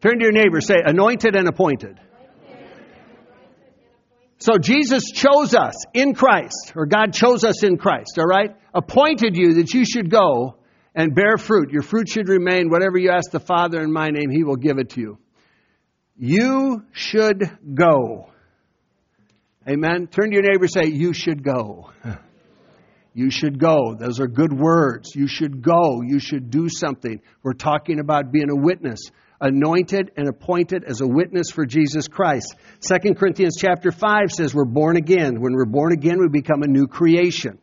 Turn 0.03 0.19
to 0.19 0.25
your 0.25 0.33
neighbor, 0.33 0.61
say 0.61 0.77
anointed 0.85 1.37
and 1.37 1.49
appointed. 1.49 1.99
So 4.39 4.59
Jesus 4.59 5.05
chose 5.13 5.55
us 5.55 5.77
in 5.95 6.15
Christ, 6.15 6.73
or 6.75 6.87
God 6.87 7.13
chose 7.13 7.45
us 7.45 7.63
in 7.63 7.77
Christ, 7.77 8.19
all 8.19 8.27
right? 8.27 8.57
Appointed 8.75 9.37
you 9.37 9.55
that 9.55 9.73
you 9.73 9.85
should 9.85 10.11
go 10.11 10.57
and 10.97 11.15
bear 11.15 11.37
fruit. 11.37 11.71
Your 11.71 11.83
fruit 11.83 12.09
should 12.09 12.29
remain. 12.29 12.69
Whatever 12.69 12.99
you 12.99 13.11
ask 13.11 13.31
the 13.31 13.39
Father 13.39 13.81
in 13.81 13.93
my 13.93 14.09
name, 14.11 14.31
He 14.31 14.43
will 14.43 14.57
give 14.57 14.79
it 14.79 14.91
to 14.91 15.01
you. 15.01 15.19
You 16.17 16.85
should 16.91 17.59
go. 17.75 18.31
Amen. 19.69 20.09
Turn 20.09 20.31
to 20.31 20.35
your 20.35 20.43
neighbor 20.43 20.67
say, 20.67 20.87
You 20.87 21.13
should 21.13 21.45
go. 21.45 21.91
You 23.15 23.31
should 23.31 23.59
go. 23.59 23.95
Those 23.95 24.21
are 24.21 24.27
good 24.27 24.55
words. 24.55 25.15
You 25.15 25.27
should 25.27 25.61
go. 25.61 26.01
You 26.01 26.19
should 26.19 26.51
do 26.51 26.71
something. 26.71 27.21
We're 27.43 27.53
talking 27.53 28.01
about 28.01 28.33
being 28.33 28.49
a 28.49 28.57
witness 28.57 29.11
anointed 29.43 30.13
and 30.17 30.29
appointed 30.29 30.85
as 30.85 31.01
a 31.01 31.07
witness 31.07 31.51
for 31.51 31.67
Jesus 31.67 32.09
Christ. 32.09 32.55
2 32.81 33.15
Corinthians 33.15 33.57
chapter 33.59 33.91
5 33.91 34.33
says 34.33 34.55
we're 34.55 34.65
born 34.65 34.97
again. 34.97 35.41
When 35.41 35.53
we're 35.53 35.67
born 35.67 35.93
again, 35.93 36.19
we 36.21 36.29
become 36.29 36.63
a 36.63 36.69
new 36.69 36.87
creation. 36.87 37.59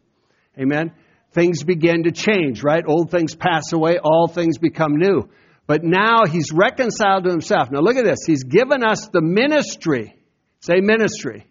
Amen. 0.59 0.91
Things 1.31 1.63
begin 1.63 2.03
to 2.03 2.11
change, 2.11 2.63
right? 2.63 2.83
Old 2.85 3.11
things 3.11 3.33
pass 3.33 3.71
away, 3.71 3.97
all 3.97 4.27
things 4.27 4.57
become 4.57 4.97
new. 4.97 5.29
But 5.67 5.83
now 5.83 6.25
he's 6.25 6.51
reconciled 6.51 7.23
to 7.23 7.29
himself. 7.29 7.69
Now 7.71 7.79
look 7.79 7.95
at 7.95 8.03
this. 8.03 8.19
He's 8.25 8.43
given 8.43 8.83
us 8.83 9.07
the 9.07 9.21
ministry. 9.21 10.15
Say 10.59 10.81
ministry. 10.81 11.45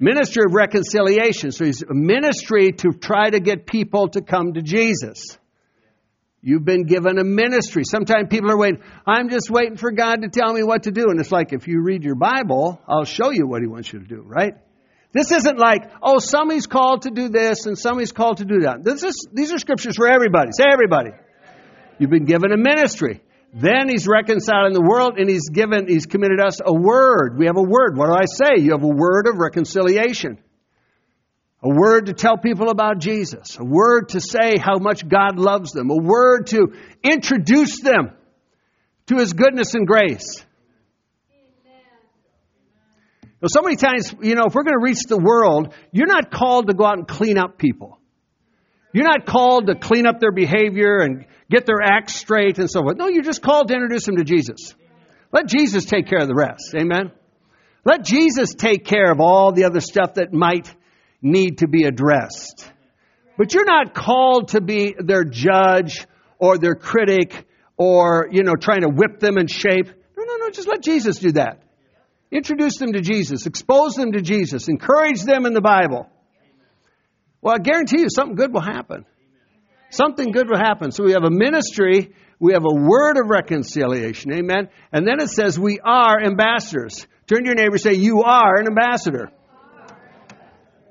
Ministry 0.00 0.44
of 0.46 0.54
reconciliation. 0.54 1.52
So 1.52 1.64
he's 1.64 1.82
a 1.82 1.94
ministry 1.94 2.72
to 2.72 2.92
try 2.92 3.30
to 3.30 3.40
get 3.40 3.66
people 3.66 4.08
to 4.10 4.22
come 4.22 4.54
to 4.54 4.62
Jesus. 4.62 5.38
You've 6.46 6.64
been 6.64 6.84
given 6.84 7.18
a 7.18 7.24
ministry. 7.24 7.84
Sometimes 7.86 8.28
people 8.28 8.50
are 8.50 8.58
waiting, 8.58 8.82
I'm 9.06 9.30
just 9.30 9.48
waiting 9.48 9.78
for 9.78 9.90
God 9.92 10.16
to 10.22 10.28
tell 10.28 10.52
me 10.52 10.62
what 10.62 10.82
to 10.82 10.90
do. 10.90 11.06
And 11.08 11.18
it's 11.18 11.32
like, 11.32 11.54
if 11.54 11.66
you 11.66 11.80
read 11.80 12.04
your 12.04 12.16
Bible, 12.16 12.78
I'll 12.86 13.06
show 13.06 13.30
you 13.30 13.46
what 13.46 13.62
He 13.62 13.66
wants 13.66 13.90
you 13.90 14.00
to 14.00 14.04
do, 14.04 14.22
right? 14.26 14.52
This 15.12 15.32
isn't 15.32 15.58
like, 15.58 15.90
oh, 16.02 16.18
somebody's 16.18 16.66
called 16.66 17.02
to 17.02 17.10
do 17.10 17.30
this 17.30 17.64
and 17.64 17.78
somebody's 17.78 18.12
called 18.12 18.38
to 18.38 18.44
do 18.44 18.60
that. 18.60 18.84
This 18.84 19.02
is, 19.02 19.26
these 19.32 19.54
are 19.54 19.58
scriptures 19.58 19.96
for 19.96 20.06
everybody. 20.06 20.50
Say 20.52 20.64
everybody. 20.70 21.12
You've 21.98 22.10
been 22.10 22.26
given 22.26 22.52
a 22.52 22.58
ministry. 22.58 23.22
Then 23.54 23.88
he's 23.88 24.06
reconciling 24.06 24.74
the 24.74 24.82
world 24.82 25.16
and 25.16 25.30
he's 25.30 25.48
given, 25.48 25.86
he's 25.88 26.04
committed 26.04 26.40
us 26.40 26.60
a 26.62 26.74
word. 26.74 27.38
We 27.38 27.46
have 27.46 27.56
a 27.56 27.62
word. 27.62 27.96
What 27.96 28.08
do 28.08 28.12
I 28.12 28.26
say? 28.26 28.62
You 28.62 28.72
have 28.72 28.82
a 28.82 28.86
word 28.86 29.28
of 29.28 29.38
reconciliation. 29.38 30.43
A 31.64 31.68
word 31.68 32.06
to 32.06 32.12
tell 32.12 32.36
people 32.36 32.68
about 32.68 32.98
Jesus. 32.98 33.58
A 33.58 33.64
word 33.64 34.10
to 34.10 34.20
say 34.20 34.58
how 34.58 34.76
much 34.78 35.08
God 35.08 35.38
loves 35.38 35.72
them. 35.72 35.88
A 35.88 35.96
word 35.96 36.48
to 36.48 36.74
introduce 37.02 37.80
them 37.80 38.10
to 39.06 39.16
his 39.16 39.32
goodness 39.32 39.74
and 39.74 39.86
grace. 39.86 40.44
Now, 43.40 43.48
so 43.48 43.62
many 43.62 43.76
times, 43.76 44.14
you 44.20 44.34
know, 44.34 44.44
if 44.46 44.54
we're 44.54 44.62
going 44.62 44.78
to 44.78 44.82
reach 44.82 45.04
the 45.08 45.18
world, 45.18 45.72
you're 45.90 46.06
not 46.06 46.30
called 46.30 46.66
to 46.68 46.74
go 46.74 46.84
out 46.84 46.98
and 46.98 47.08
clean 47.08 47.38
up 47.38 47.56
people. 47.56 47.98
You're 48.92 49.04
not 49.04 49.24
called 49.24 49.66
to 49.66 49.74
clean 49.74 50.06
up 50.06 50.20
their 50.20 50.32
behavior 50.32 50.98
and 50.98 51.24
get 51.50 51.64
their 51.64 51.82
acts 51.82 52.14
straight 52.14 52.58
and 52.58 52.70
so 52.70 52.82
forth. 52.82 52.98
No, 52.98 53.08
you're 53.08 53.22
just 53.22 53.42
called 53.42 53.68
to 53.68 53.74
introduce 53.74 54.04
them 54.04 54.16
to 54.16 54.24
Jesus. 54.24 54.74
Let 55.32 55.46
Jesus 55.48 55.86
take 55.86 56.08
care 56.08 56.20
of 56.20 56.28
the 56.28 56.34
rest. 56.34 56.74
Amen? 56.76 57.10
Let 57.84 58.04
Jesus 58.04 58.54
take 58.54 58.84
care 58.84 59.10
of 59.10 59.20
all 59.20 59.52
the 59.52 59.64
other 59.64 59.80
stuff 59.80 60.14
that 60.14 60.32
might 60.32 60.72
need 61.24 61.58
to 61.58 61.68
be 61.68 61.84
addressed. 61.84 62.70
But 63.36 63.52
you're 63.52 63.64
not 63.64 63.94
called 63.94 64.48
to 64.48 64.60
be 64.60 64.94
their 64.96 65.24
judge 65.24 66.06
or 66.38 66.58
their 66.58 66.74
critic 66.74 67.46
or, 67.76 68.28
you 68.30 68.44
know, 68.44 68.54
trying 68.54 68.82
to 68.82 68.88
whip 68.88 69.18
them 69.18 69.38
in 69.38 69.48
shape. 69.48 69.86
No, 70.16 70.24
no, 70.24 70.36
no, 70.36 70.50
just 70.50 70.68
let 70.68 70.82
Jesus 70.82 71.18
do 71.18 71.32
that. 71.32 71.62
Introduce 72.30 72.78
them 72.78 72.92
to 72.92 73.00
Jesus, 73.00 73.46
expose 73.46 73.94
them 73.94 74.12
to 74.12 74.20
Jesus, 74.20 74.68
encourage 74.68 75.22
them 75.22 75.46
in 75.46 75.52
the 75.52 75.60
Bible. 75.60 76.08
Well, 77.40 77.54
I 77.54 77.58
guarantee 77.58 78.00
you 78.00 78.08
something 78.08 78.36
good 78.36 78.52
will 78.52 78.60
happen. 78.60 79.04
Something 79.90 80.32
good 80.32 80.48
will 80.48 80.58
happen. 80.58 80.90
So 80.90 81.04
we 81.04 81.12
have 81.12 81.24
a 81.24 81.30
ministry, 81.30 82.12
we 82.40 82.52
have 82.52 82.64
a 82.64 82.74
word 82.74 83.16
of 83.16 83.28
reconciliation. 83.28 84.32
Amen. 84.32 84.68
And 84.92 85.06
then 85.06 85.20
it 85.20 85.30
says 85.30 85.58
we 85.58 85.78
are 85.80 86.20
ambassadors. 86.20 87.06
Turn 87.26 87.44
to 87.44 87.46
your 87.46 87.54
neighbor 87.54 87.74
and 87.74 87.80
say, 87.80 87.94
You 87.94 88.22
are 88.22 88.58
an 88.58 88.66
ambassador. 88.66 89.30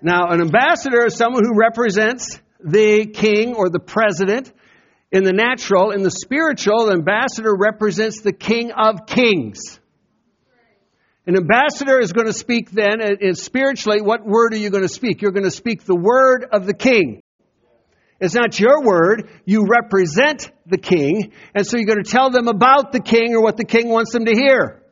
Now, 0.04 0.32
an 0.32 0.42
ambassador 0.42 1.06
is 1.06 1.16
someone 1.16 1.46
who 1.46 1.58
represents 1.58 2.38
the 2.60 3.06
king 3.06 3.56
or 3.56 3.70
the 3.70 3.80
president. 3.80 4.52
In 5.14 5.24
the 5.24 5.32
natural, 5.32 5.92
in 5.92 6.04
the 6.04 6.12
spiritual, 6.12 6.88
the 6.88 6.94
ambassador 6.94 7.56
represents 7.56 8.20
the 8.22 8.34
king 8.34 8.72
of 8.72 9.06
kings. 9.06 9.80
An 11.26 11.38
ambassador 11.38 12.02
is 12.02 12.12
going 12.12 12.28
to 12.28 12.34
speak 12.34 12.70
then, 12.70 13.00
and 13.00 13.38
spiritually, 13.38 14.02
what 14.02 14.26
word 14.26 14.54
are 14.54 14.58
you 14.58 14.70
going 14.70 14.84
to 14.84 14.90
speak? 14.90 15.22
You're 15.22 15.32
going 15.32 15.46
to 15.46 15.52
speak 15.52 15.86
the 15.86 15.96
word 15.96 16.46
of 16.52 16.66
the 16.66 16.74
king. 16.74 17.22
It's 18.20 18.34
not 18.34 18.60
your 18.60 18.84
word. 18.84 19.30
You 19.46 19.66
represent 19.70 20.52
the 20.66 20.78
king. 20.78 21.32
And 21.56 21.66
so 21.66 21.78
you're 21.78 21.86
going 21.86 22.04
to 22.04 22.10
tell 22.10 22.30
them 22.30 22.50
about 22.50 22.92
the 22.92 23.00
king 23.00 23.36
or 23.36 23.42
what 23.42 23.56
the 23.56 23.64
king 23.64 23.88
wants 23.88 24.12
them 24.12 24.26
to 24.26 24.34
hear. 24.34 24.83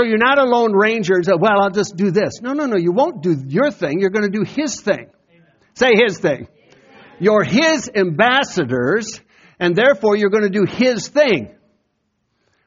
So 0.00 0.06
you're 0.06 0.18
not 0.18 0.38
a 0.38 0.44
lone 0.44 0.72
ranger. 0.72 1.22
So, 1.22 1.36
well, 1.38 1.60
I'll 1.60 1.70
just 1.70 1.96
do 1.96 2.10
this. 2.10 2.40
No, 2.40 2.54
no, 2.54 2.66
no. 2.66 2.76
You 2.76 2.92
won't 2.92 3.22
do 3.22 3.36
your 3.46 3.70
thing. 3.70 4.00
You're 4.00 4.10
going 4.10 4.30
to 4.30 4.36
do 4.36 4.44
his 4.44 4.80
thing. 4.80 5.10
Amen. 5.30 5.46
Say 5.74 5.92
his 5.94 6.18
thing. 6.18 6.48
Amen. 6.48 7.16
You're 7.18 7.44
his 7.44 7.90
ambassadors, 7.94 9.20
and 9.58 9.76
therefore 9.76 10.16
you're 10.16 10.30
going 10.30 10.44
to 10.44 10.48
do 10.48 10.64
his 10.64 11.08
thing 11.08 11.54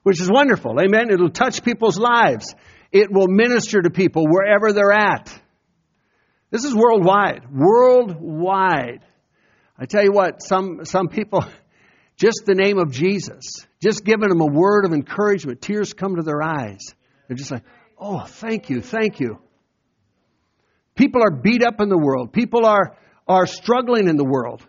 which 0.04 0.22
is 0.22 0.30
wonderful. 0.30 0.80
Amen. 0.80 1.10
It'll 1.10 1.30
touch 1.30 1.64
people's 1.64 1.98
lives. 1.98 2.54
It 2.92 3.12
will 3.12 3.28
minister 3.28 3.82
to 3.82 3.90
people 3.90 4.26
wherever 4.28 4.72
they're 4.72 4.92
at. 4.92 5.34
This 6.52 6.66
is 6.66 6.76
worldwide. 6.76 7.46
Worldwide. 7.52 9.02
I 9.80 9.86
tell 9.86 10.04
you 10.04 10.12
what, 10.12 10.44
some, 10.44 10.86
some 10.86 11.08
people, 11.08 11.44
just 12.18 12.44
the 12.46 12.54
name 12.54 12.78
of 12.78 12.92
Jesus, 12.92 13.66
just 13.82 14.06
giving 14.06 14.30
them 14.30 14.42
a 14.42 14.46
word 14.46 14.86
of 14.86 14.94
encouragement, 14.94 15.62
tears 15.62 15.94
come 15.94 16.18
to 16.18 16.22
their 16.22 16.44
eyes. 16.44 16.94
They're 17.28 17.38
just 17.38 17.52
like, 17.52 17.64
oh, 17.98 18.26
thank 18.26 18.70
you, 18.70 18.82
thank 18.82 19.20
you. 19.20 19.40
People 20.96 21.22
are 21.24 21.32
beat 21.32 21.64
up 21.64 21.82
in 21.82 21.90
the 21.90 21.98
world. 21.98 22.34
People 22.34 22.66
are, 22.66 22.98
are 23.28 23.48
struggling 23.48 24.08
in 24.08 24.18
the 24.18 24.26
world. 24.26 24.66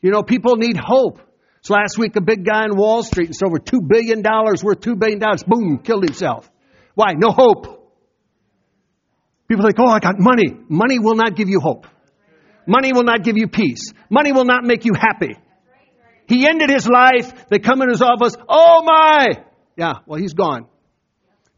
You 0.00 0.10
know, 0.10 0.22
people 0.22 0.56
need 0.56 0.76
hope. 0.76 1.20
So 1.62 1.74
last 1.74 1.96
week, 1.96 2.16
a 2.16 2.20
big 2.20 2.44
guy 2.44 2.64
on 2.64 2.76
Wall 2.76 3.04
Street, 3.04 3.30
it's 3.30 3.42
over 3.42 3.58
$2 3.58 3.86
billion 3.88 4.22
worth 4.22 4.80
$2 4.80 4.98
billion, 4.98 5.20
boom, 5.46 5.78
killed 5.84 6.02
himself. 6.02 6.50
Why? 6.94 7.12
No 7.16 7.30
hope. 7.30 7.82
People 9.48 9.64
think, 9.64 9.76
oh, 9.78 9.86
I 9.86 10.00
got 10.00 10.14
money. 10.18 10.46
Money 10.68 10.98
will 10.98 11.14
not 11.14 11.36
give 11.36 11.48
you 11.48 11.60
hope. 11.60 11.86
Money 12.66 12.92
will 12.92 13.04
not 13.04 13.22
give 13.22 13.36
you 13.36 13.48
peace. 13.48 13.92
Money 14.10 14.32
will 14.32 14.44
not 14.44 14.64
make 14.64 14.84
you 14.84 14.92
happy. 14.94 15.36
He 16.26 16.46
ended 16.46 16.70
his 16.70 16.88
life. 16.88 17.48
They 17.48 17.58
come 17.58 17.82
in 17.82 17.88
his 17.88 18.02
office. 18.02 18.34
Oh 18.48 18.82
my! 18.84 19.44
Yeah, 19.76 19.94
well, 20.06 20.18
he's 20.18 20.34
gone. 20.34 20.66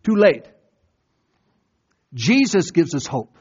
Too 0.05 0.17
late. 0.17 0.47
Jesus 2.12 2.71
gives 2.71 2.95
us 2.95 3.07
hope. 3.07 3.37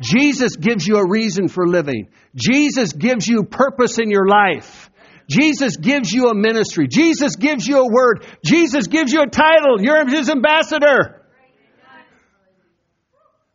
Jesus 0.00 0.56
gives 0.56 0.86
you 0.86 0.96
a 0.96 1.08
reason 1.08 1.48
for 1.48 1.66
living. 1.66 2.08
Jesus 2.34 2.92
gives 2.94 3.26
you 3.26 3.44
purpose 3.44 3.98
in 3.98 4.10
your 4.10 4.26
life. 4.26 4.90
Jesus 5.28 5.76
gives 5.76 6.10
you 6.10 6.28
a 6.28 6.34
ministry. 6.34 6.88
Jesus 6.90 7.36
gives 7.36 7.66
you 7.66 7.80
a 7.80 7.92
word. 7.92 8.26
Jesus 8.44 8.86
gives 8.86 9.12
you 9.12 9.22
a 9.22 9.26
title. 9.26 9.80
You're 9.80 10.08
his 10.08 10.30
ambassador. 10.30 11.20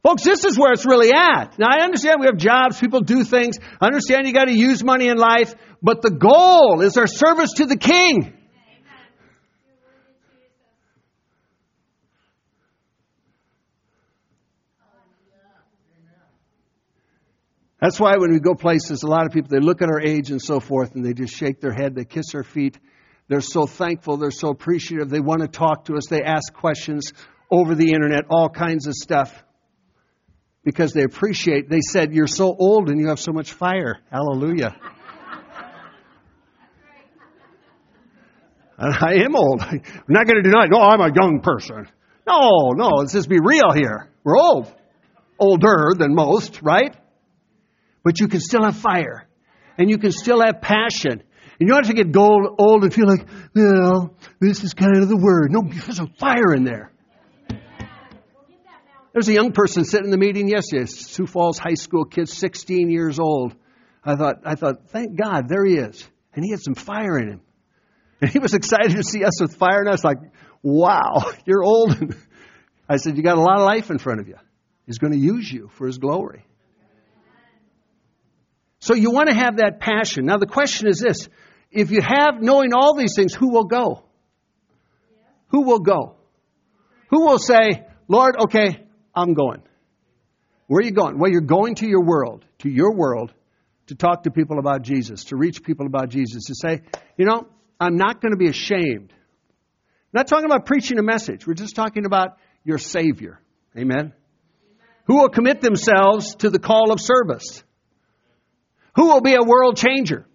Folks, 0.04 0.24
this 0.24 0.46
is 0.46 0.58
where 0.58 0.72
it's 0.72 0.86
really 0.86 1.12
at. 1.12 1.58
Now, 1.58 1.68
I 1.72 1.84
understand 1.84 2.18
we 2.20 2.28
have 2.28 2.38
jobs, 2.38 2.80
people 2.80 3.02
do 3.02 3.24
things. 3.24 3.58
I 3.82 3.88
understand 3.88 4.28
you 4.28 4.34
got 4.34 4.46
to 4.46 4.56
use 4.56 4.84
money 4.84 5.08
in 5.08 5.18
life, 5.18 5.56
but 5.82 6.04
the 6.04 6.12
goal 6.12 6.82
is 6.82 6.96
our 6.96 7.08
service 7.08 7.54
to 7.54 7.66
the 7.66 7.76
King. 7.76 8.38
That's 17.86 18.00
why 18.00 18.18
when 18.18 18.32
we 18.32 18.40
go 18.40 18.56
places, 18.56 19.04
a 19.04 19.08
lot 19.08 19.28
of 19.28 19.32
people, 19.32 19.50
they 19.52 19.60
look 19.60 19.84
at 19.84 19.90
our 19.90 20.02
age 20.02 20.32
and 20.32 20.42
so 20.42 20.60
forth 20.60 20.96
and 20.96 21.06
they 21.06 21.14
just 21.14 21.36
shake 21.36 21.62
their 21.62 21.72
head, 21.72 21.94
they 21.94 22.04
kiss 22.04 22.34
our 22.34 22.44
feet. 22.44 22.80
They're 23.28 23.42
so 23.42 23.68
thankful, 23.68 24.18
they're 24.18 24.32
so 24.32 24.50
appreciative. 24.50 25.12
They 25.12 25.20
want 25.20 25.42
to 25.42 25.48
talk 25.48 25.86
to 25.86 25.96
us, 25.96 26.08
they 26.10 26.24
ask 26.24 26.52
questions 26.52 27.14
over 27.52 27.76
the 27.76 27.92
internet, 27.92 28.24
all 28.32 28.50
kinds 28.50 28.88
of 28.88 28.96
stuff. 28.96 29.44
Because 30.64 30.94
they 30.94 31.04
appreciate, 31.04 31.70
they 31.70 31.82
said, 31.82 32.12
You're 32.12 32.26
so 32.26 32.56
old 32.58 32.90
and 32.90 33.00
you 33.00 33.10
have 33.10 33.20
so 33.20 33.32
much 33.32 33.54
fire. 33.54 34.00
Hallelujah. 34.12 34.76
I 38.80 39.14
am 39.26 39.36
old. 39.36 39.62
I'm 39.62 39.82
not 40.08 40.26
going 40.26 40.42
to 40.42 40.50
deny, 40.50 40.66
no, 40.66 40.80
I'm 40.80 41.02
a 41.02 41.14
young 41.16 41.42
person. 41.44 41.88
No, 42.28 42.72
no, 42.72 42.88
let's 42.96 43.14
just 43.14 43.30
be 43.30 43.38
real 43.40 43.72
here. 43.76 44.10
We're 44.24 44.40
old. 44.40 44.74
Older 45.38 45.92
than 45.96 46.16
most, 46.16 46.64
right? 46.64 46.96
But 48.06 48.20
you 48.20 48.30
can 48.30 48.40
still 48.40 48.64
have 48.64 48.78
fire 48.78 49.28
and 49.78 49.90
you 49.90 49.98
can 49.98 50.12
still 50.12 50.42
have 50.42 50.62
passion. 50.62 51.12
And 51.12 51.22
you 51.60 51.68
don't 51.68 51.86
have 51.86 51.96
to 51.96 52.04
get 52.04 52.12
gold, 52.12 52.56
old 52.60 52.84
and 52.84 52.94
feel 52.94 53.08
like, 53.08 53.28
well, 53.54 54.16
this 54.40 54.64
is 54.64 54.74
kind 54.74 54.98
of 54.98 55.10
the 55.10 55.18
word. 55.18 55.52
No, 55.52 55.64
there's 55.64 56.00
a 56.00 56.08
fire 56.20 56.54
in 56.54 56.64
there. 56.64 56.92
There's 59.14 59.28
a 59.30 59.34
young 59.34 59.54
person 59.54 59.86
sitting 59.86 60.06
in 60.06 60.12
the 60.12 60.18
meeting 60.18 60.50
yesterday, 60.50 60.86
Sioux 60.86 61.26
Falls 61.26 61.58
High 61.58 61.76
School 61.76 62.04
kid, 62.04 62.28
16 62.30 62.90
years 62.92 63.18
old. 63.18 63.56
I 64.04 64.16
thought, 64.16 64.36
I 64.46 64.56
thought, 64.56 64.90
thank 64.90 65.18
God, 65.18 65.48
there 65.48 65.66
he 65.66 65.76
is. 65.78 66.08
And 66.34 66.44
he 66.44 66.52
had 66.52 66.60
some 66.60 66.76
fire 66.76 67.18
in 67.18 67.30
him. 67.30 67.42
And 68.22 68.30
he 68.30 68.40
was 68.40 68.54
excited 68.54 68.92
to 68.92 69.04
see 69.04 69.24
us 69.24 69.42
with 69.42 69.56
fire, 69.56 69.80
and 69.80 69.88
I 69.88 69.94
was 69.94 70.04
like, 70.04 70.18
wow, 70.62 71.32
you're 71.46 71.64
old. 71.64 72.14
I 72.90 72.98
said, 72.98 73.16
you 73.16 73.24
got 73.24 73.38
a 73.38 73.42
lot 73.42 73.58
of 73.58 73.64
life 73.64 73.90
in 73.90 73.98
front 73.98 74.20
of 74.20 74.28
you. 74.28 74.36
He's 74.86 75.00
going 75.00 75.14
to 75.14 75.20
use 75.20 75.50
you 75.50 75.70
for 75.74 75.88
his 75.88 75.98
glory. 75.98 76.46
So 78.86 78.94
you 78.94 79.10
want 79.10 79.30
to 79.30 79.34
have 79.34 79.58
that 79.58 79.80
passion. 79.80 80.28
Now 80.28 80.38
the 80.38 80.46
question 80.46 80.88
is 80.88 81.00
this. 81.00 81.28
If 81.72 81.90
you 81.90 82.02
have 82.04 82.40
knowing 82.40 82.72
all 82.72 82.96
these 82.96 83.16
things, 83.16 83.34
who 83.34 83.50
will 83.50 83.64
go? 83.64 84.04
Who 85.48 85.64
will 85.64 85.80
go? 85.80 86.18
Who 87.10 87.26
will 87.26 87.40
say, 87.40 87.88
Lord, 88.08 88.36
okay, 88.42 88.86
I'm 89.16 89.34
going. 89.34 89.64
Where 90.68 90.82
are 90.82 90.84
you 90.84 90.92
going? 90.92 91.18
Well, 91.18 91.32
you're 91.32 91.42
going 91.42 91.74
to 91.76 91.88
your 91.88 92.04
world, 92.04 92.46
to 92.60 92.70
your 92.70 92.96
world, 92.96 93.34
to 93.88 93.96
talk 93.96 94.24
to 94.24 94.30
people 94.30 94.60
about 94.60 94.84
Jesus, 94.84 95.24
to 95.26 95.36
reach 95.36 95.64
people 95.64 95.88
about 95.88 96.10
Jesus, 96.10 96.44
to 96.46 96.54
say, 96.54 96.84
you 97.18 97.26
know, 97.26 97.48
I'm 97.80 97.98
not 97.98 98.22
going 98.22 98.34
to 98.34 98.38
be 98.38 98.50
ashamed. 98.50 99.12
I'm 99.12 100.14
not 100.14 100.28
talking 100.28 100.46
about 100.46 100.68
preaching 100.68 101.00
a 101.00 101.04
message. 101.04 101.48
We're 101.48 101.56
just 101.56 101.76
talking 101.76 102.06
about 102.06 102.38
your 102.64 102.78
Savior. 102.78 103.42
Amen. 103.76 103.98
Amen. 103.98 104.14
Who 105.06 105.22
will 105.22 105.30
commit 105.30 105.60
themselves 105.60 106.36
to 106.36 106.52
the 106.52 106.60
call 106.60 106.92
of 106.92 107.02
service? 107.02 107.64
Who 108.96 109.08
will 109.08 109.22
be 109.22 109.36
a 109.36 109.44
world 109.44 109.78
changer? 109.78 110.26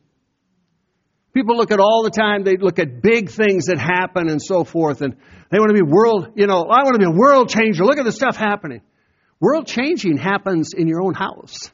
People 1.33 1.57
look 1.57 1.71
at 1.71 1.79
all 1.79 2.03
the 2.03 2.11
time, 2.11 2.43
they 2.43 2.57
look 2.57 2.79
at 2.79 3.03
big 3.03 3.31
things 3.31 3.67
that 3.67 3.79
happen 3.79 4.29
and 4.29 4.43
so 4.43 4.65
forth, 4.65 5.01
and 5.01 5.17
they 5.51 5.59
want 5.59 5.71
to 5.71 5.75
be 5.75 5.83
world, 5.83 6.33
you 6.35 6.47
know, 6.47 6.63
I 6.63 6.83
want 6.83 6.95
to 6.95 6.99
be 6.99 7.05
a 7.05 7.11
world 7.11 7.49
changer. 7.49 7.85
Look 7.85 7.99
at 7.99 8.05
the 8.05 8.13
stuff 8.13 8.37
happening. 8.37 8.83
World 9.39 9.67
changing 9.67 10.19
happens 10.19 10.75
in 10.75 10.89
your 10.89 11.03
own 11.03 11.15
house. 11.15 11.71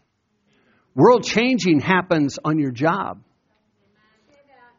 World 0.95 1.25
changing 1.25 1.81
happens 1.81 2.39
on 2.45 2.59
your 2.59 2.71
job. 2.71 3.23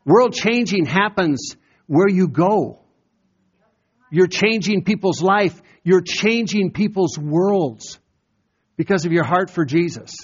World 0.06 0.34
changing 0.34 0.86
happens 0.86 1.58
where 1.88 2.08
you 2.08 2.28
go. 2.28 2.80
You're 4.10 4.28
changing 4.28 4.84
people's 4.84 5.22
life. 5.22 5.62
You're 5.84 6.02
changing 6.02 6.72
people's 6.72 7.18
worlds 7.18 8.00
because 8.78 9.06
of 9.06 9.12
your 9.12 9.26
heart 9.26 9.50
for 9.50 9.66
Jesus. 9.66 10.16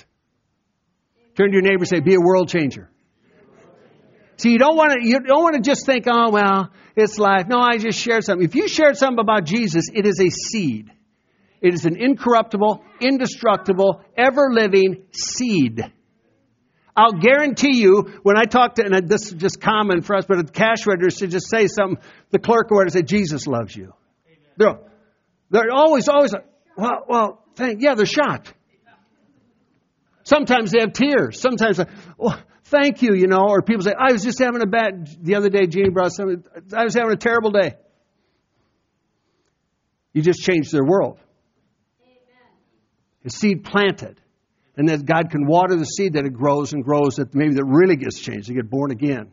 Turn 1.36 1.48
to 1.50 1.54
your 1.54 1.62
neighbor 1.62 1.80
and 1.80 1.88
say, 1.88 2.00
be 2.00 2.15
a 2.15 2.19
world 2.19 2.50
changer. 2.50 2.89
See, 4.38 4.52
you 4.52 4.58
don't 4.58 4.76
want 4.76 4.93
to, 4.93 5.08
you 5.08 5.19
don't 5.19 5.43
want 5.43 5.56
to 5.56 5.62
just 5.62 5.86
think, 5.86 6.06
oh, 6.08 6.30
well, 6.32 6.72
it's 6.96 7.17
life. 7.17 7.48
No, 7.48 7.60
I 7.60 7.78
just 7.78 8.00
shared 8.00 8.24
something. 8.24 8.46
If 8.46 8.56
you 8.56 8.67
shared 8.67 8.98
something 8.98 9.19
about 9.19 9.46
Jesus, 9.46 9.86
it 9.93 10.06
is 10.06 10.19
a 10.19 10.30
seed. 10.30 10.91
It 11.62 11.74
is 11.74 11.86
an 11.86 11.96
incorruptible, 11.96 12.84
indestructible, 13.00 14.02
ever 14.17 14.50
living 14.52 15.06
seed. 15.12 15.82
I'll 16.96 17.13
guarantee 17.13 17.78
you, 17.80 18.19
when 18.22 18.38
I 18.38 18.43
talk 18.43 18.76
to, 18.76 18.86
and 18.86 19.08
this 19.08 19.28
is 19.28 19.34
just 19.34 19.60
common 19.60 20.02
for 20.02 20.15
us, 20.15 20.26
but 20.28 20.38
at 20.38 20.48
the 20.48 20.52
cash 20.52 20.86
register 20.86 21.26
to 21.26 21.32
just 21.32 21.50
say 21.50 21.67
something, 21.67 21.98
the 22.30 22.38
clerk 22.38 22.72
or 22.72 22.88
say, 22.89 23.02
Jesus 23.02 23.48
loves 23.48 23.76
you. 23.76 23.93
They're, 24.58 24.78
they're 25.50 25.72
always, 25.72 26.08
always, 26.08 26.36
well, 26.78 27.06
well, 27.08 27.43
thank, 27.56 27.82
yeah, 27.82 27.96
they're 27.96 28.06
shocked. 28.06 28.54
Sometimes 30.34 30.72
they 30.72 30.80
have 30.80 30.93
tears. 30.93 31.39
Sometimes, 31.39 31.78
well, 31.78 31.88
oh, 32.19 32.43
thank 32.65 33.02
you, 33.02 33.13
you 33.13 33.28
know, 33.28 33.46
or 33.48 33.62
people 33.62 33.84
say, 33.84 33.93
I 33.98 34.12
was 34.12 34.24
just 34.24 34.39
having 34.39 34.62
a 34.62 34.65
bad, 34.65 35.08
the 35.22 35.36
other 35.36 35.50
day, 35.50 35.67
Jeannie 35.67 35.91
brought 35.91 36.12
something, 36.12 36.43
I 36.76 36.84
was 36.84 36.96
having 36.96 37.12
a 37.12 37.17
terrible 37.17 37.52
day. 37.52 37.74
You 40.13 40.22
just 40.22 40.41
changed 40.41 40.72
their 40.72 40.84
world. 40.84 41.19
Amen. 42.04 42.15
A 43.26 43.30
seed 43.30 43.63
planted. 43.63 44.19
And 44.76 44.89
that 44.89 45.06
God 45.06 45.30
can 45.30 45.46
water 45.46 45.76
the 45.76 45.86
seed 45.86 46.13
that 46.13 46.26
it 46.26 46.34
grows 46.34 46.74
and 46.74 46.84
grows 46.84 47.17
that 47.17 47.36
maybe 47.36 47.54
that 47.56 47.65
really 47.65 47.96
gets 47.96 48.19
changed. 48.19 48.50
They 48.50 48.56
get 48.56 48.69
born 48.69 48.89
again. 48.89 49.32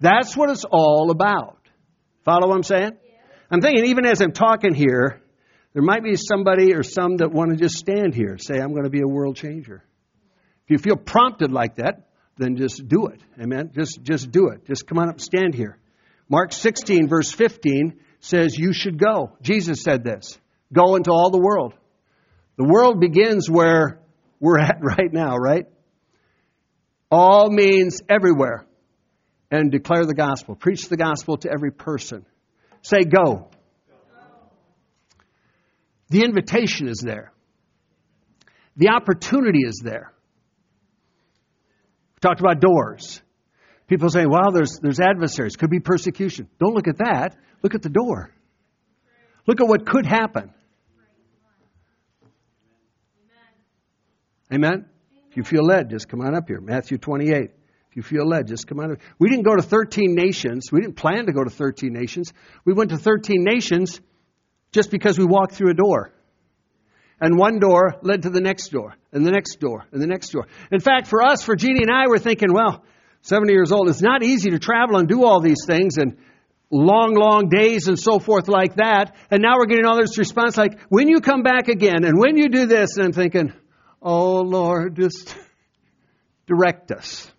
That's 0.00 0.34
what 0.34 0.48
it's 0.50 0.64
all 0.70 1.10
about. 1.10 1.58
Follow 2.24 2.48
what 2.48 2.56
I'm 2.56 2.62
saying? 2.62 2.92
I'm 3.50 3.60
thinking 3.60 3.86
even 3.86 4.06
as 4.06 4.22
I'm 4.22 4.32
talking 4.32 4.74
here, 4.74 5.20
there 5.74 5.82
might 5.82 6.02
be 6.02 6.16
somebody 6.16 6.74
or 6.74 6.82
some 6.82 7.18
that 7.18 7.30
want 7.30 7.50
to 7.50 7.56
just 7.56 7.76
stand 7.76 8.14
here 8.14 8.30
and 8.30 8.40
say, 8.42 8.58
I'm 8.58 8.72
going 8.72 8.84
to 8.84 8.90
be 8.90 9.00
a 9.00 9.06
world 9.06 9.36
changer. 9.36 9.84
If 10.68 10.72
you 10.72 10.78
feel 10.78 10.96
prompted 10.96 11.50
like 11.50 11.76
that, 11.76 12.10
then 12.36 12.56
just 12.56 12.86
do 12.86 13.06
it. 13.06 13.22
Amen. 13.40 13.70
Just 13.74 14.02
just 14.02 14.30
do 14.30 14.48
it. 14.48 14.66
Just 14.66 14.86
come 14.86 14.98
on 14.98 15.08
up, 15.08 15.18
stand 15.18 15.54
here. 15.54 15.78
Mark 16.28 16.52
16 16.52 17.08
verse 17.08 17.32
15 17.32 17.98
says 18.20 18.58
you 18.58 18.74
should 18.74 18.98
go. 18.98 19.32
Jesus 19.40 19.82
said 19.82 20.04
this. 20.04 20.38
Go 20.70 20.96
into 20.96 21.10
all 21.10 21.30
the 21.30 21.40
world. 21.40 21.72
The 22.56 22.64
world 22.64 23.00
begins 23.00 23.48
where 23.48 23.98
we're 24.40 24.58
at 24.58 24.78
right 24.82 25.10
now, 25.10 25.36
right? 25.36 25.64
All 27.10 27.50
means 27.50 28.02
everywhere. 28.06 28.66
And 29.50 29.72
declare 29.72 30.04
the 30.04 30.14
gospel. 30.14 30.54
Preach 30.54 30.90
the 30.90 30.98
gospel 30.98 31.38
to 31.38 31.50
every 31.50 31.72
person. 31.72 32.26
Say 32.82 33.04
go. 33.04 33.48
The 36.10 36.22
invitation 36.22 36.88
is 36.88 36.98
there. 36.98 37.32
The 38.76 38.90
opportunity 38.90 39.60
is 39.64 39.80
there. 39.82 40.12
We 42.18 42.28
talked 42.28 42.40
about 42.40 42.60
doors. 42.60 43.22
People 43.86 44.10
say, 44.10 44.26
well, 44.26 44.50
there's, 44.52 44.80
there's 44.82 44.98
adversaries. 44.98 45.54
Could 45.54 45.70
be 45.70 45.78
persecution. 45.78 46.48
Don't 46.58 46.74
look 46.74 46.88
at 46.88 46.98
that. 46.98 47.36
Look 47.62 47.76
at 47.76 47.82
the 47.82 47.88
door. 47.88 48.34
Look 49.46 49.60
at 49.60 49.68
what 49.68 49.86
could 49.86 50.04
happen. 50.04 50.52
Amen? 54.52 54.86
If 55.30 55.36
you 55.36 55.44
feel 55.44 55.62
led, 55.62 55.90
just 55.90 56.08
come 56.08 56.20
on 56.20 56.34
up 56.34 56.48
here. 56.48 56.60
Matthew 56.60 56.98
28. 56.98 57.50
If 57.90 57.96
you 57.96 58.02
feel 58.02 58.26
led, 58.26 58.48
just 58.48 58.66
come 58.66 58.80
on 58.80 58.92
up. 58.92 58.98
We 59.20 59.28
didn't 59.28 59.44
go 59.44 59.54
to 59.54 59.62
13 59.62 60.14
nations. 60.14 60.72
We 60.72 60.80
didn't 60.80 60.96
plan 60.96 61.26
to 61.26 61.32
go 61.32 61.44
to 61.44 61.50
13 61.50 61.92
nations. 61.92 62.32
We 62.64 62.72
went 62.72 62.90
to 62.90 62.98
13 62.98 63.44
nations 63.44 64.00
just 64.72 64.90
because 64.90 65.18
we 65.20 65.24
walked 65.24 65.54
through 65.54 65.70
a 65.70 65.74
door. 65.74 66.12
And 67.20 67.36
one 67.36 67.58
door 67.58 67.96
led 68.02 68.22
to 68.22 68.30
the 68.30 68.40
next 68.40 68.68
door, 68.68 68.94
and 69.12 69.26
the 69.26 69.32
next 69.32 69.58
door, 69.58 69.84
and 69.90 70.00
the 70.00 70.06
next 70.06 70.30
door. 70.30 70.46
In 70.70 70.80
fact, 70.80 71.08
for 71.08 71.22
us, 71.22 71.42
for 71.42 71.56
Jeannie 71.56 71.82
and 71.82 71.90
I, 71.90 72.06
we're 72.06 72.18
thinking, 72.18 72.52
well, 72.52 72.84
70 73.22 73.52
years 73.52 73.72
old, 73.72 73.88
it's 73.88 74.00
not 74.00 74.22
easy 74.22 74.50
to 74.50 74.58
travel 74.58 74.96
and 74.96 75.08
do 75.08 75.24
all 75.24 75.40
these 75.40 75.64
things 75.66 75.96
and 75.98 76.16
long, 76.70 77.14
long 77.14 77.48
days 77.48 77.88
and 77.88 77.98
so 77.98 78.18
forth 78.18 78.48
like 78.48 78.76
that. 78.76 79.16
And 79.30 79.42
now 79.42 79.56
we're 79.56 79.66
getting 79.66 79.84
all 79.84 79.98
this 79.98 80.16
response 80.18 80.56
like, 80.56 80.78
when 80.88 81.08
you 81.08 81.20
come 81.20 81.42
back 81.42 81.68
again, 81.68 82.04
and 82.04 82.18
when 82.18 82.36
you 82.36 82.48
do 82.48 82.66
this, 82.66 82.96
and 82.96 83.06
I'm 83.06 83.12
thinking, 83.12 83.52
oh 84.00 84.42
Lord, 84.42 84.96
just 84.96 85.36
direct 86.46 86.92
us. 86.92 87.30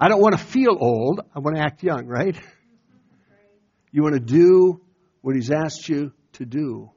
I 0.00 0.08
don't 0.08 0.20
want 0.20 0.38
to 0.38 0.44
feel 0.44 0.76
old. 0.78 1.20
I 1.34 1.40
want 1.40 1.56
to 1.56 1.62
act 1.62 1.82
young, 1.82 2.06
right? 2.06 2.36
You 3.90 4.02
want 4.02 4.14
to 4.14 4.20
do 4.20 4.80
what 5.22 5.34
He's 5.34 5.50
asked 5.50 5.88
you 5.88 6.12
to 6.34 6.44
do. 6.44 6.90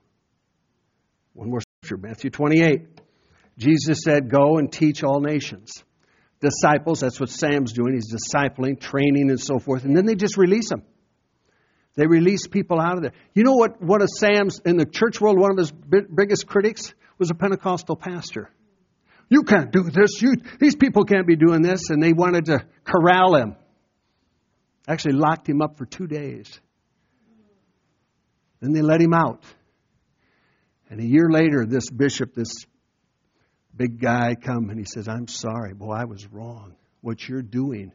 One 1.34 1.50
more 1.50 1.62
scripture, 1.62 2.08
Matthew 2.08 2.30
28. 2.30 2.88
Jesus 3.58 4.00
said, 4.04 4.30
Go 4.30 4.58
and 4.58 4.72
teach 4.72 5.04
all 5.04 5.20
nations. 5.20 5.72
Disciples, 6.40 7.02
that's 7.02 7.20
what 7.20 7.30
Sam's 7.30 7.74
doing. 7.74 7.94
He's 7.94 8.12
discipling, 8.12 8.80
training, 8.80 9.30
and 9.30 9.40
so 9.40 9.60
forth. 9.60 9.84
And 9.84 9.96
then 9.96 10.06
they 10.06 10.16
just 10.16 10.38
release 10.38 10.70
them. 10.70 10.84
They 11.96 12.08
release 12.08 12.48
people 12.48 12.80
out 12.80 12.96
of 12.96 13.04
there. 13.04 13.12
You 13.36 13.44
know 13.44 13.54
what? 13.54 13.82
One 13.82 14.02
of 14.02 14.10
Sam's, 14.10 14.60
in 14.66 14.78
the 14.78 14.86
church 14.86 15.22
world, 15.22 15.38
one 15.38 15.52
of 15.52 15.58
his 15.58 15.72
biggest 15.72 16.48
critics 16.48 16.94
was 17.20 17.30
a 17.30 17.36
Pentecostal 17.36 17.96
pastor. 17.96 18.50
You 19.30 19.44
can't 19.44 19.72
do 19.72 19.84
this. 19.84 20.22
You, 20.22 20.36
these 20.60 20.76
people 20.76 21.04
can't 21.04 21.28
be 21.28 21.36
doing 21.36 21.62
this. 21.62 21.90
And 21.90 22.02
they 22.02 22.14
wanted 22.14 22.46
to 22.46 22.66
corral 22.84 23.36
him. 23.36 23.56
Actually, 24.88 25.14
locked 25.14 25.48
him 25.48 25.62
up 25.62 25.78
for 25.78 25.86
two 25.86 26.08
days. 26.08 26.60
Then 28.62 28.74
they 28.74 28.82
let 28.82 29.02
him 29.02 29.14
out. 29.14 29.44
And 30.92 31.00
a 31.00 31.06
year 31.06 31.30
later, 31.30 31.66
this 31.66 31.90
bishop, 31.90 32.36
this 32.36 32.52
big 33.74 34.02
guy, 34.02 34.36
come 34.36 34.70
and 34.70 34.78
he 34.78 34.84
says, 34.84 35.08
"I'm 35.08 35.28
sorry, 35.28 35.74
boy, 35.74 35.94
I 35.94 36.04
was 36.04 36.28
wrong. 36.28 36.76
What 37.00 37.28
you're 37.28 37.42
doing 37.42 37.94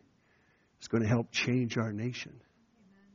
is 0.80 0.88
going 0.88 1.02
to 1.02 1.08
help 1.08 1.30
change 1.30 1.76
our 1.76 1.92
nation." 1.92 2.32
Amen. 2.32 3.08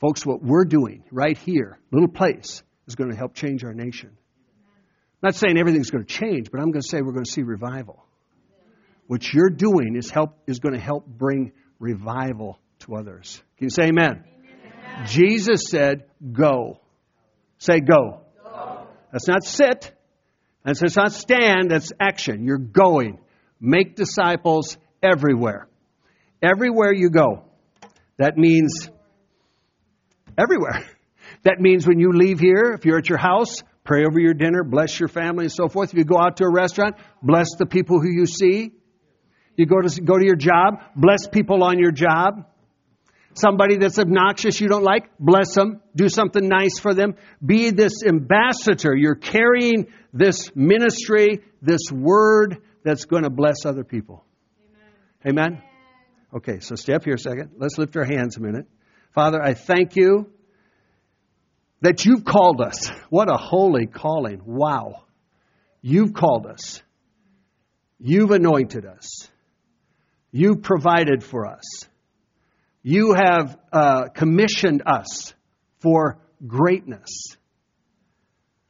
Folks, 0.00 0.24
what 0.24 0.44
we're 0.44 0.64
doing 0.64 1.02
right 1.10 1.36
here, 1.36 1.76
little 1.90 2.08
place, 2.08 2.62
is 2.86 2.94
going 2.94 3.10
to 3.10 3.16
help 3.16 3.34
change 3.34 3.64
our 3.64 3.74
nation. 3.74 4.10
I'm 4.10 5.26
not 5.26 5.34
saying 5.34 5.58
everything's 5.58 5.90
going 5.90 6.04
to 6.04 6.12
change, 6.14 6.52
but 6.52 6.60
I'm 6.60 6.70
going 6.70 6.82
to 6.82 6.88
say 6.88 7.02
we're 7.02 7.12
going 7.12 7.24
to 7.24 7.30
see 7.32 7.42
revival. 7.42 8.06
What 9.08 9.32
you're 9.32 9.50
doing 9.50 9.96
is 9.96 10.08
help 10.08 10.38
is 10.46 10.60
going 10.60 10.74
to 10.74 10.80
help 10.80 11.04
bring 11.04 11.50
revival 11.80 12.60
to 12.80 12.94
others. 12.94 13.42
Can 13.56 13.64
you 13.64 13.70
say 13.70 13.88
amen? 13.88 14.22
amen. 14.24 15.06
Jesus 15.08 15.64
said, 15.68 16.04
"Go." 16.32 16.80
Say 17.58 17.80
go. 17.80 18.20
That's 19.12 19.28
not 19.28 19.44
sit. 19.44 19.94
That's 20.64 20.96
not 20.96 21.12
stand. 21.12 21.70
That's 21.70 21.92
action. 21.98 22.44
You're 22.44 22.58
going. 22.58 23.18
Make 23.60 23.96
disciples 23.96 24.76
everywhere. 25.02 25.68
Everywhere 26.42 26.92
you 26.92 27.10
go. 27.10 27.44
That 28.18 28.36
means 28.36 28.90
everywhere. 30.36 30.84
That 31.44 31.60
means 31.60 31.86
when 31.86 32.00
you 32.00 32.10
leave 32.12 32.40
here, 32.40 32.72
if 32.76 32.84
you're 32.84 32.98
at 32.98 33.08
your 33.08 33.18
house, 33.18 33.62
pray 33.84 34.04
over 34.04 34.18
your 34.18 34.34
dinner, 34.34 34.64
bless 34.64 34.98
your 34.98 35.08
family, 35.08 35.44
and 35.44 35.52
so 35.52 35.68
forth. 35.68 35.90
If 35.90 35.98
you 35.98 36.04
go 36.04 36.18
out 36.18 36.38
to 36.38 36.44
a 36.44 36.52
restaurant, 36.52 36.96
bless 37.22 37.54
the 37.56 37.64
people 37.64 38.00
who 38.00 38.10
you 38.10 38.26
see. 38.26 38.72
You 39.56 39.66
go 39.66 39.80
to 39.80 40.00
go 40.00 40.18
to 40.18 40.24
your 40.24 40.36
job, 40.36 40.80
bless 40.96 41.28
people 41.28 41.62
on 41.62 41.78
your 41.78 41.92
job. 41.92 42.44
Somebody 43.34 43.76
that's 43.76 43.98
obnoxious 43.98 44.60
you 44.60 44.68
don't 44.68 44.82
like, 44.82 45.10
bless 45.18 45.54
them. 45.54 45.80
Do 45.94 46.08
something 46.08 46.48
nice 46.48 46.78
for 46.80 46.94
them. 46.94 47.14
Be 47.44 47.70
this 47.70 48.02
ambassador. 48.04 48.96
You're 48.96 49.14
carrying 49.14 49.86
this 50.12 50.50
ministry, 50.56 51.42
this 51.62 51.92
word 51.92 52.58
that's 52.82 53.04
going 53.04 53.22
to 53.22 53.30
bless 53.30 53.64
other 53.64 53.84
people. 53.84 54.24
Amen. 55.24 55.50
Amen? 55.50 55.62
Okay, 56.34 56.60
so 56.60 56.74
stay 56.74 56.94
up 56.94 57.04
here 57.04 57.14
a 57.14 57.18
second. 57.18 57.52
Let's 57.56 57.78
lift 57.78 57.96
our 57.96 58.04
hands 58.04 58.36
a 58.36 58.40
minute. 58.40 58.66
Father, 59.14 59.40
I 59.42 59.54
thank 59.54 59.96
you 59.96 60.30
that 61.80 62.04
you've 62.04 62.24
called 62.24 62.60
us. 62.60 62.88
What 63.08 63.30
a 63.30 63.36
holy 63.36 63.86
calling. 63.86 64.42
Wow. 64.44 65.04
You've 65.80 66.12
called 66.12 66.46
us. 66.46 66.82
You've 67.98 68.30
anointed 68.30 68.84
us. 68.84 69.30
You've 70.30 70.62
provided 70.62 71.22
for 71.24 71.46
us 71.46 71.87
you 72.82 73.14
have 73.14 73.58
uh, 73.72 74.08
commissioned 74.14 74.82
us 74.86 75.34
for 75.80 76.18
greatness. 76.46 77.36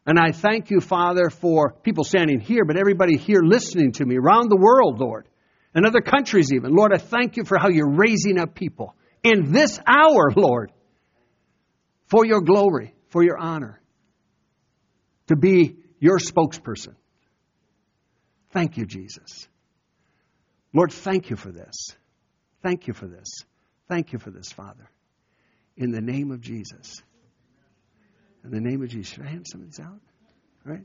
And 0.07 0.19
I 0.19 0.33
thank 0.33 0.71
you, 0.71 0.81
Father, 0.81 1.29
for 1.29 1.73
people 1.73 2.03
standing 2.03 2.41
here, 2.41 2.65
but 2.65 2.79
everybody 2.79 3.17
here 3.19 3.43
listening 3.43 3.93
to 3.93 4.07
me 4.07 4.17
around 4.17 4.49
the 4.49 4.57
world, 4.57 4.99
Lord, 4.99 5.29
and 5.75 5.87
other 5.87 6.01
countries 6.01 6.51
even. 6.53 6.75
Lord, 6.75 6.93
I 6.95 6.99
thank 6.99 7.37
you 7.37 7.45
for 7.45 7.59
how 7.59 7.69
you're 7.69 7.91
raising 7.91 8.39
up 8.39 8.55
people 8.55 8.95
in 9.23 9.53
this 9.53 9.79
hour, 9.87 10.33
Lord, 10.35 10.73
for 12.07 12.25
your 12.25 12.41
glory, 12.41 12.95
for 13.11 13.23
your 13.23 13.37
honor, 13.39 13.81
to 15.27 15.37
be 15.37 15.77
your 16.01 16.19
spokesperson. 16.19 16.95
Thank 18.53 18.79
you, 18.79 18.87
Jesus. 18.87 19.47
Lord, 20.73 20.93
thank 20.93 21.29
you 21.29 21.37
for 21.37 21.53
this. 21.53 21.95
Thank 22.63 22.87
you 22.87 22.95
for 22.95 23.07
this. 23.07 23.45
Thank 23.89 24.13
you 24.13 24.19
for 24.19 24.31
this, 24.31 24.53
Father. 24.53 24.91
In 25.77 25.91
the 25.91 26.01
name 26.01 26.31
of 26.31 26.41
Jesus. 26.41 27.03
In 28.45 28.51
the 28.51 28.61
name 28.61 28.83
of 28.83 28.89
Jesus. 28.89 29.15
Should 29.15 29.25
I 29.25 29.31
hand 29.31 29.47
some 29.51 29.63
of 29.63 29.67
these 29.67 29.81
out? 29.81 30.01
All 30.67 30.73
right? 30.73 30.85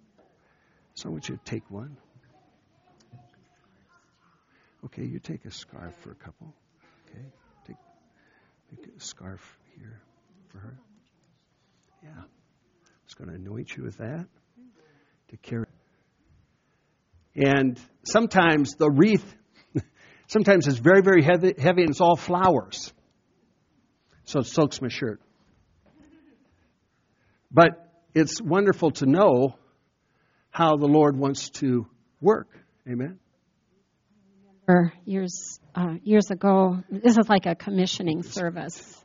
So 0.95 1.09
I 1.09 1.11
want 1.11 1.27
you 1.27 1.35
to 1.35 1.43
take 1.43 1.69
one. 1.69 1.97
Okay, 4.85 5.03
you 5.03 5.19
take 5.19 5.45
a 5.45 5.51
scarf 5.51 5.93
for 6.01 6.11
a 6.11 6.15
couple. 6.15 6.53
Okay, 7.09 7.25
take, 7.67 7.77
take 8.69 8.95
a 8.95 8.99
scarf 8.99 9.41
here 9.77 10.01
for 10.49 10.59
her. 10.59 10.77
Yeah. 12.03 12.23
Just 13.05 13.17
going 13.17 13.29
to 13.29 13.35
anoint 13.35 13.75
you 13.75 13.83
with 13.83 13.97
that 13.97 14.27
to 15.29 15.37
carry. 15.37 15.65
And 17.35 17.79
sometimes 18.03 18.75
the 18.77 18.89
wreath, 18.89 19.35
sometimes 20.34 20.67
it's 20.67 20.80
very, 20.80 21.02
very 21.02 21.24
heavy, 21.24 21.54
heavy 21.58 21.84
and 21.84 21.91
it's 21.91 22.02
all 22.02 22.17
flowers. 22.17 22.91
So 24.26 24.39
it 24.39 24.48
soaks 24.48 24.82
my 24.82 24.89
shirt. 24.89 25.22
But 27.52 27.69
it's 28.15 28.41
wonderful 28.41 28.91
to 28.91 29.06
know 29.06 29.56
how 30.50 30.76
the 30.76 30.88
Lord 30.88 31.15
wants 31.15 31.52
to 31.62 31.86
work. 32.19 32.48
Amen. 32.89 33.19
Years 35.06 35.60
uh, 35.76 35.96
years 36.04 36.32
ago, 36.32 36.80
this 36.89 37.17
is 37.17 37.28
like 37.28 37.46
a 37.46 37.54
commissioning 37.54 38.24
service 38.24 39.04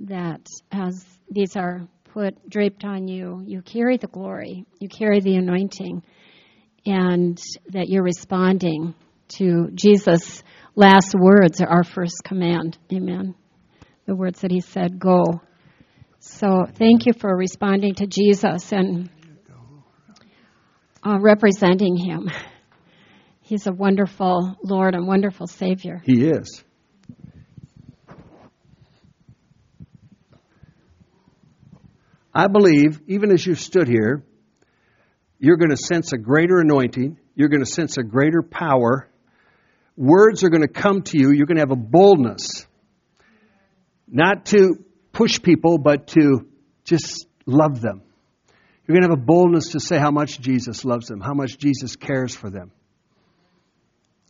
that 0.00 0.44
as 0.72 1.04
these 1.30 1.56
are 1.56 1.86
put 2.12 2.48
draped 2.50 2.84
on 2.84 3.06
you, 3.06 3.42
you 3.46 3.62
carry 3.62 3.98
the 3.98 4.08
glory, 4.08 4.66
you 4.80 4.88
carry 4.88 5.20
the 5.20 5.36
anointing, 5.36 6.02
and 6.84 7.38
that 7.68 7.88
you're 7.88 8.02
responding 8.02 8.94
to 9.38 9.70
Jesus' 9.74 10.42
last 10.74 11.14
words, 11.14 11.60
our 11.60 11.84
first 11.84 12.22
command. 12.24 12.78
Amen. 12.92 13.34
The 14.06 14.14
words 14.14 14.40
that 14.40 14.50
he 14.50 14.60
said, 14.60 14.98
"Go." 14.98 15.40
So 16.18 16.66
thank 16.74 17.06
you 17.06 17.12
for 17.12 17.34
responding 17.34 17.94
to 17.94 18.06
Jesus 18.06 18.72
and 18.72 19.08
uh, 21.04 21.18
representing 21.18 21.96
him. 21.96 22.30
He's 23.40 23.66
a 23.66 23.72
wonderful 23.72 24.56
Lord 24.62 24.94
and 24.94 25.06
wonderful 25.06 25.46
Savior. 25.46 26.00
He 26.04 26.26
is. 26.26 26.62
I 32.32 32.46
believe, 32.46 33.00
even 33.08 33.32
as 33.32 33.44
you've 33.44 33.58
stood 33.58 33.88
here, 33.88 34.22
you're 35.40 35.56
going 35.56 35.70
to 35.70 35.76
sense 35.76 36.12
a 36.12 36.18
greater 36.18 36.60
anointing. 36.60 37.18
You're 37.34 37.48
going 37.48 37.64
to 37.64 37.70
sense 37.70 37.98
a 37.98 38.04
greater 38.04 38.42
power. 38.42 39.08
Words 40.00 40.44
are 40.44 40.48
going 40.48 40.62
to 40.62 40.68
come 40.68 41.02
to 41.02 41.18
you. 41.18 41.30
You're 41.30 41.44
going 41.44 41.58
to 41.58 41.60
have 41.62 41.72
a 41.72 41.76
boldness. 41.76 42.66
Not 44.08 44.46
to 44.46 44.82
push 45.12 45.42
people, 45.42 45.76
but 45.76 46.06
to 46.08 46.46
just 46.84 47.26
love 47.44 47.82
them. 47.82 48.00
You're 48.86 48.94
going 48.98 49.02
to 49.02 49.10
have 49.10 49.22
a 49.22 49.26
boldness 49.26 49.72
to 49.72 49.80
say 49.80 49.98
how 49.98 50.10
much 50.10 50.40
Jesus 50.40 50.86
loves 50.86 51.08
them, 51.08 51.20
how 51.20 51.34
much 51.34 51.58
Jesus 51.58 51.96
cares 51.96 52.34
for 52.34 52.48
them. 52.48 52.72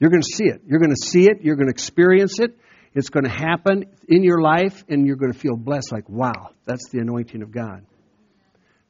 You're 0.00 0.10
going 0.10 0.22
to 0.22 0.36
see 0.36 0.46
it. 0.46 0.62
You're 0.66 0.80
going 0.80 0.90
to 0.90 1.06
see 1.06 1.30
it. 1.30 1.42
You're 1.42 1.54
going 1.54 1.68
to 1.68 1.72
experience 1.72 2.40
it. 2.40 2.58
It's 2.92 3.10
going 3.10 3.22
to 3.22 3.30
happen 3.30 3.84
in 4.08 4.24
your 4.24 4.42
life, 4.42 4.82
and 4.88 5.06
you're 5.06 5.14
going 5.14 5.32
to 5.32 5.38
feel 5.38 5.54
blessed 5.54 5.92
like, 5.92 6.08
wow, 6.08 6.50
that's 6.64 6.88
the 6.88 6.98
anointing 6.98 7.42
of 7.42 7.52
God. 7.52 7.86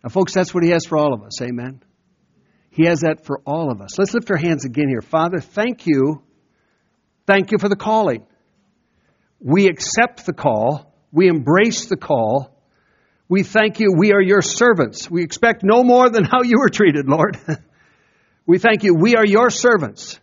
Now, 0.02 0.08
folks, 0.08 0.32
that's 0.32 0.54
what 0.54 0.64
He 0.64 0.70
has 0.70 0.86
for 0.86 0.96
all 0.96 1.12
of 1.12 1.24
us. 1.24 1.42
Amen. 1.42 1.82
He 2.70 2.86
has 2.86 3.00
that 3.00 3.26
for 3.26 3.42
all 3.44 3.70
of 3.70 3.82
us. 3.82 3.98
Let's 3.98 4.14
lift 4.14 4.30
our 4.30 4.38
hands 4.38 4.64
again 4.64 4.88
here. 4.88 5.02
Father, 5.02 5.40
thank 5.40 5.86
you. 5.86 6.22
Thank 7.30 7.52
you 7.52 7.58
for 7.58 7.68
the 7.68 7.76
calling. 7.76 8.26
We 9.38 9.68
accept 9.68 10.26
the 10.26 10.32
call. 10.32 10.92
We 11.12 11.28
embrace 11.28 11.86
the 11.86 11.96
call. 11.96 12.60
We 13.28 13.44
thank 13.44 13.78
you. 13.78 13.94
We 13.96 14.12
are 14.12 14.20
your 14.20 14.42
servants. 14.42 15.08
We 15.08 15.22
expect 15.22 15.62
no 15.62 15.84
more 15.84 16.10
than 16.10 16.24
how 16.24 16.42
you 16.42 16.58
were 16.58 16.70
treated, 16.70 17.06
Lord. 17.06 17.38
we 18.46 18.58
thank 18.58 18.82
you. 18.82 18.96
We 18.96 19.14
are 19.14 19.24
your 19.24 19.48
servants. 19.50 20.18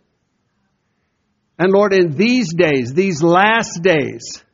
And 1.58 1.72
Lord, 1.72 1.94
in 1.94 2.14
these 2.14 2.52
days, 2.52 2.92
these 2.92 3.22
last 3.22 3.80
days, 3.82 4.44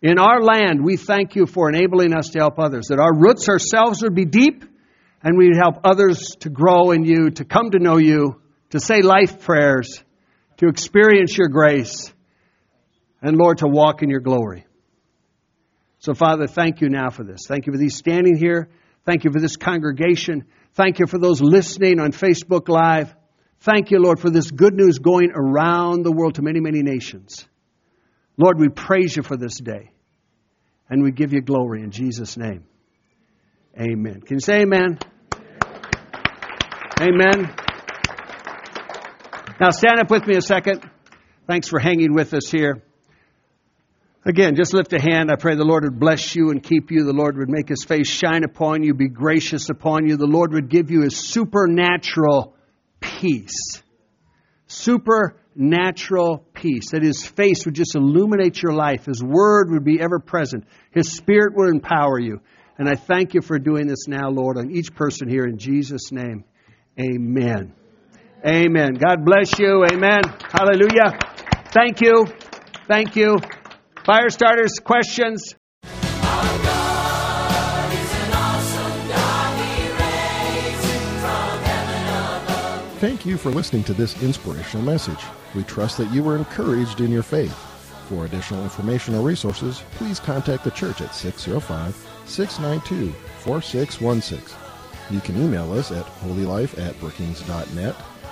in 0.00 0.18
our 0.18 0.40
land, 0.40 0.82
we 0.82 0.96
thank 0.96 1.36
you 1.36 1.44
for 1.44 1.68
enabling 1.68 2.14
us 2.14 2.30
to 2.30 2.38
help 2.38 2.58
others, 2.58 2.86
that 2.88 2.98
our 2.98 3.14
roots 3.14 3.46
ourselves 3.50 4.02
would 4.02 4.14
be 4.14 4.24
deep 4.24 4.64
and 5.22 5.36
we'd 5.36 5.54
help 5.54 5.80
others 5.84 6.34
to 6.40 6.48
grow 6.48 6.92
in 6.92 7.04
you, 7.04 7.28
to 7.28 7.44
come 7.44 7.72
to 7.72 7.78
know 7.78 7.98
you, 7.98 8.40
to 8.70 8.80
say 8.80 9.02
life 9.02 9.42
prayers, 9.42 10.02
to 10.58 10.68
experience 10.68 11.36
your 11.36 11.48
grace, 11.48 12.12
and 13.22 13.36
Lord, 13.36 13.58
to 13.58 13.68
walk 13.68 14.02
in 14.02 14.10
your 14.10 14.20
glory. 14.20 14.66
So, 16.00 16.14
Father, 16.14 16.46
thank 16.46 16.80
you 16.80 16.88
now 16.88 17.10
for 17.10 17.24
this. 17.24 17.40
Thank 17.48 17.66
you 17.66 17.72
for 17.72 17.78
these 17.78 17.96
standing 17.96 18.36
here. 18.36 18.68
Thank 19.04 19.24
you 19.24 19.32
for 19.32 19.40
this 19.40 19.56
congregation. 19.56 20.44
Thank 20.74 20.98
you 21.00 21.06
for 21.06 21.18
those 21.18 21.40
listening 21.40 21.98
on 21.98 22.12
Facebook 22.12 22.68
Live. 22.68 23.14
Thank 23.60 23.90
you, 23.90 23.98
Lord, 23.98 24.20
for 24.20 24.30
this 24.30 24.50
good 24.50 24.74
news 24.74 24.98
going 24.98 25.32
around 25.34 26.04
the 26.04 26.12
world 26.12 26.36
to 26.36 26.42
many, 26.42 26.60
many 26.60 26.82
nations. 26.82 27.44
Lord, 28.36 28.60
we 28.60 28.68
praise 28.68 29.16
you 29.16 29.24
for 29.24 29.36
this 29.36 29.58
day. 29.58 29.90
And 30.88 31.02
we 31.02 31.10
give 31.10 31.32
you 31.32 31.42
glory 31.42 31.82
in 31.82 31.90
Jesus' 31.90 32.36
name. 32.36 32.64
Amen. 33.78 34.20
Can 34.22 34.36
you 34.36 34.40
say 34.40 34.62
amen? 34.62 34.98
Amen. 37.00 37.67
Now 39.60 39.70
stand 39.70 39.98
up 39.98 40.08
with 40.08 40.24
me 40.24 40.36
a 40.36 40.40
second. 40.40 40.88
Thanks 41.48 41.66
for 41.68 41.80
hanging 41.80 42.14
with 42.14 42.32
us 42.32 42.48
here. 42.48 42.80
Again, 44.24 44.54
just 44.54 44.72
lift 44.72 44.92
a 44.92 45.00
hand. 45.00 45.32
I 45.32 45.36
pray 45.36 45.56
the 45.56 45.64
Lord 45.64 45.82
would 45.82 45.98
bless 45.98 46.36
you 46.36 46.50
and 46.50 46.62
keep 46.62 46.92
you. 46.92 47.04
The 47.04 47.12
Lord 47.12 47.36
would 47.38 47.48
make 47.48 47.68
his 47.68 47.82
face 47.82 48.08
shine 48.08 48.44
upon 48.44 48.84
you, 48.84 48.94
be 48.94 49.08
gracious 49.08 49.68
upon 49.68 50.06
you. 50.06 50.16
The 50.16 50.26
Lord 50.26 50.52
would 50.52 50.68
give 50.68 50.92
you 50.92 51.02
his 51.02 51.16
supernatural 51.16 52.54
peace. 53.00 53.82
Supernatural 54.68 56.44
peace. 56.54 56.90
That 56.92 57.02
his 57.02 57.26
face 57.26 57.64
would 57.64 57.74
just 57.74 57.96
illuminate 57.96 58.62
your 58.62 58.74
life. 58.74 59.06
His 59.06 59.24
word 59.24 59.70
would 59.70 59.84
be 59.84 60.00
ever 60.00 60.20
present. 60.20 60.68
His 60.92 61.16
spirit 61.16 61.56
would 61.56 61.74
empower 61.74 62.20
you. 62.20 62.40
And 62.76 62.88
I 62.88 62.94
thank 62.94 63.34
you 63.34 63.40
for 63.40 63.58
doing 63.58 63.88
this 63.88 64.06
now, 64.06 64.28
Lord, 64.28 64.56
on 64.56 64.70
each 64.70 64.94
person 64.94 65.28
here 65.28 65.46
in 65.46 65.58
Jesus' 65.58 66.12
name. 66.12 66.44
Amen. 67.00 67.72
Amen. 68.46 68.94
God 68.94 69.24
bless 69.24 69.58
you. 69.58 69.84
Amen. 69.84 70.22
Hallelujah. 70.50 71.18
Thank 71.72 72.00
you. 72.00 72.26
Thank 72.86 73.16
you. 73.16 73.36
Fire 74.04 74.30
starters, 74.30 74.74
questions? 74.82 75.54
Thank 83.00 83.24
you 83.24 83.36
for 83.36 83.50
listening 83.50 83.84
to 83.84 83.94
this 83.94 84.20
inspirational 84.22 84.84
message. 84.84 85.20
We 85.54 85.62
trust 85.62 85.98
that 85.98 86.10
you 86.12 86.22
were 86.22 86.36
encouraged 86.36 87.00
in 87.00 87.12
your 87.12 87.22
faith. 87.22 87.54
For 88.08 88.24
additional 88.24 88.64
information 88.64 89.14
or 89.14 89.22
resources, 89.22 89.82
please 89.92 90.18
contact 90.18 90.64
the 90.64 90.70
church 90.70 91.00
at 91.00 91.14
605 91.14 91.94
692 92.26 93.12
4616. 93.40 94.58
You 95.10 95.20
can 95.20 95.40
email 95.40 95.72
us 95.72 95.92
at 95.92 96.06
holylife 96.06 96.78
at 96.78 96.98
brookings.net 96.98 97.94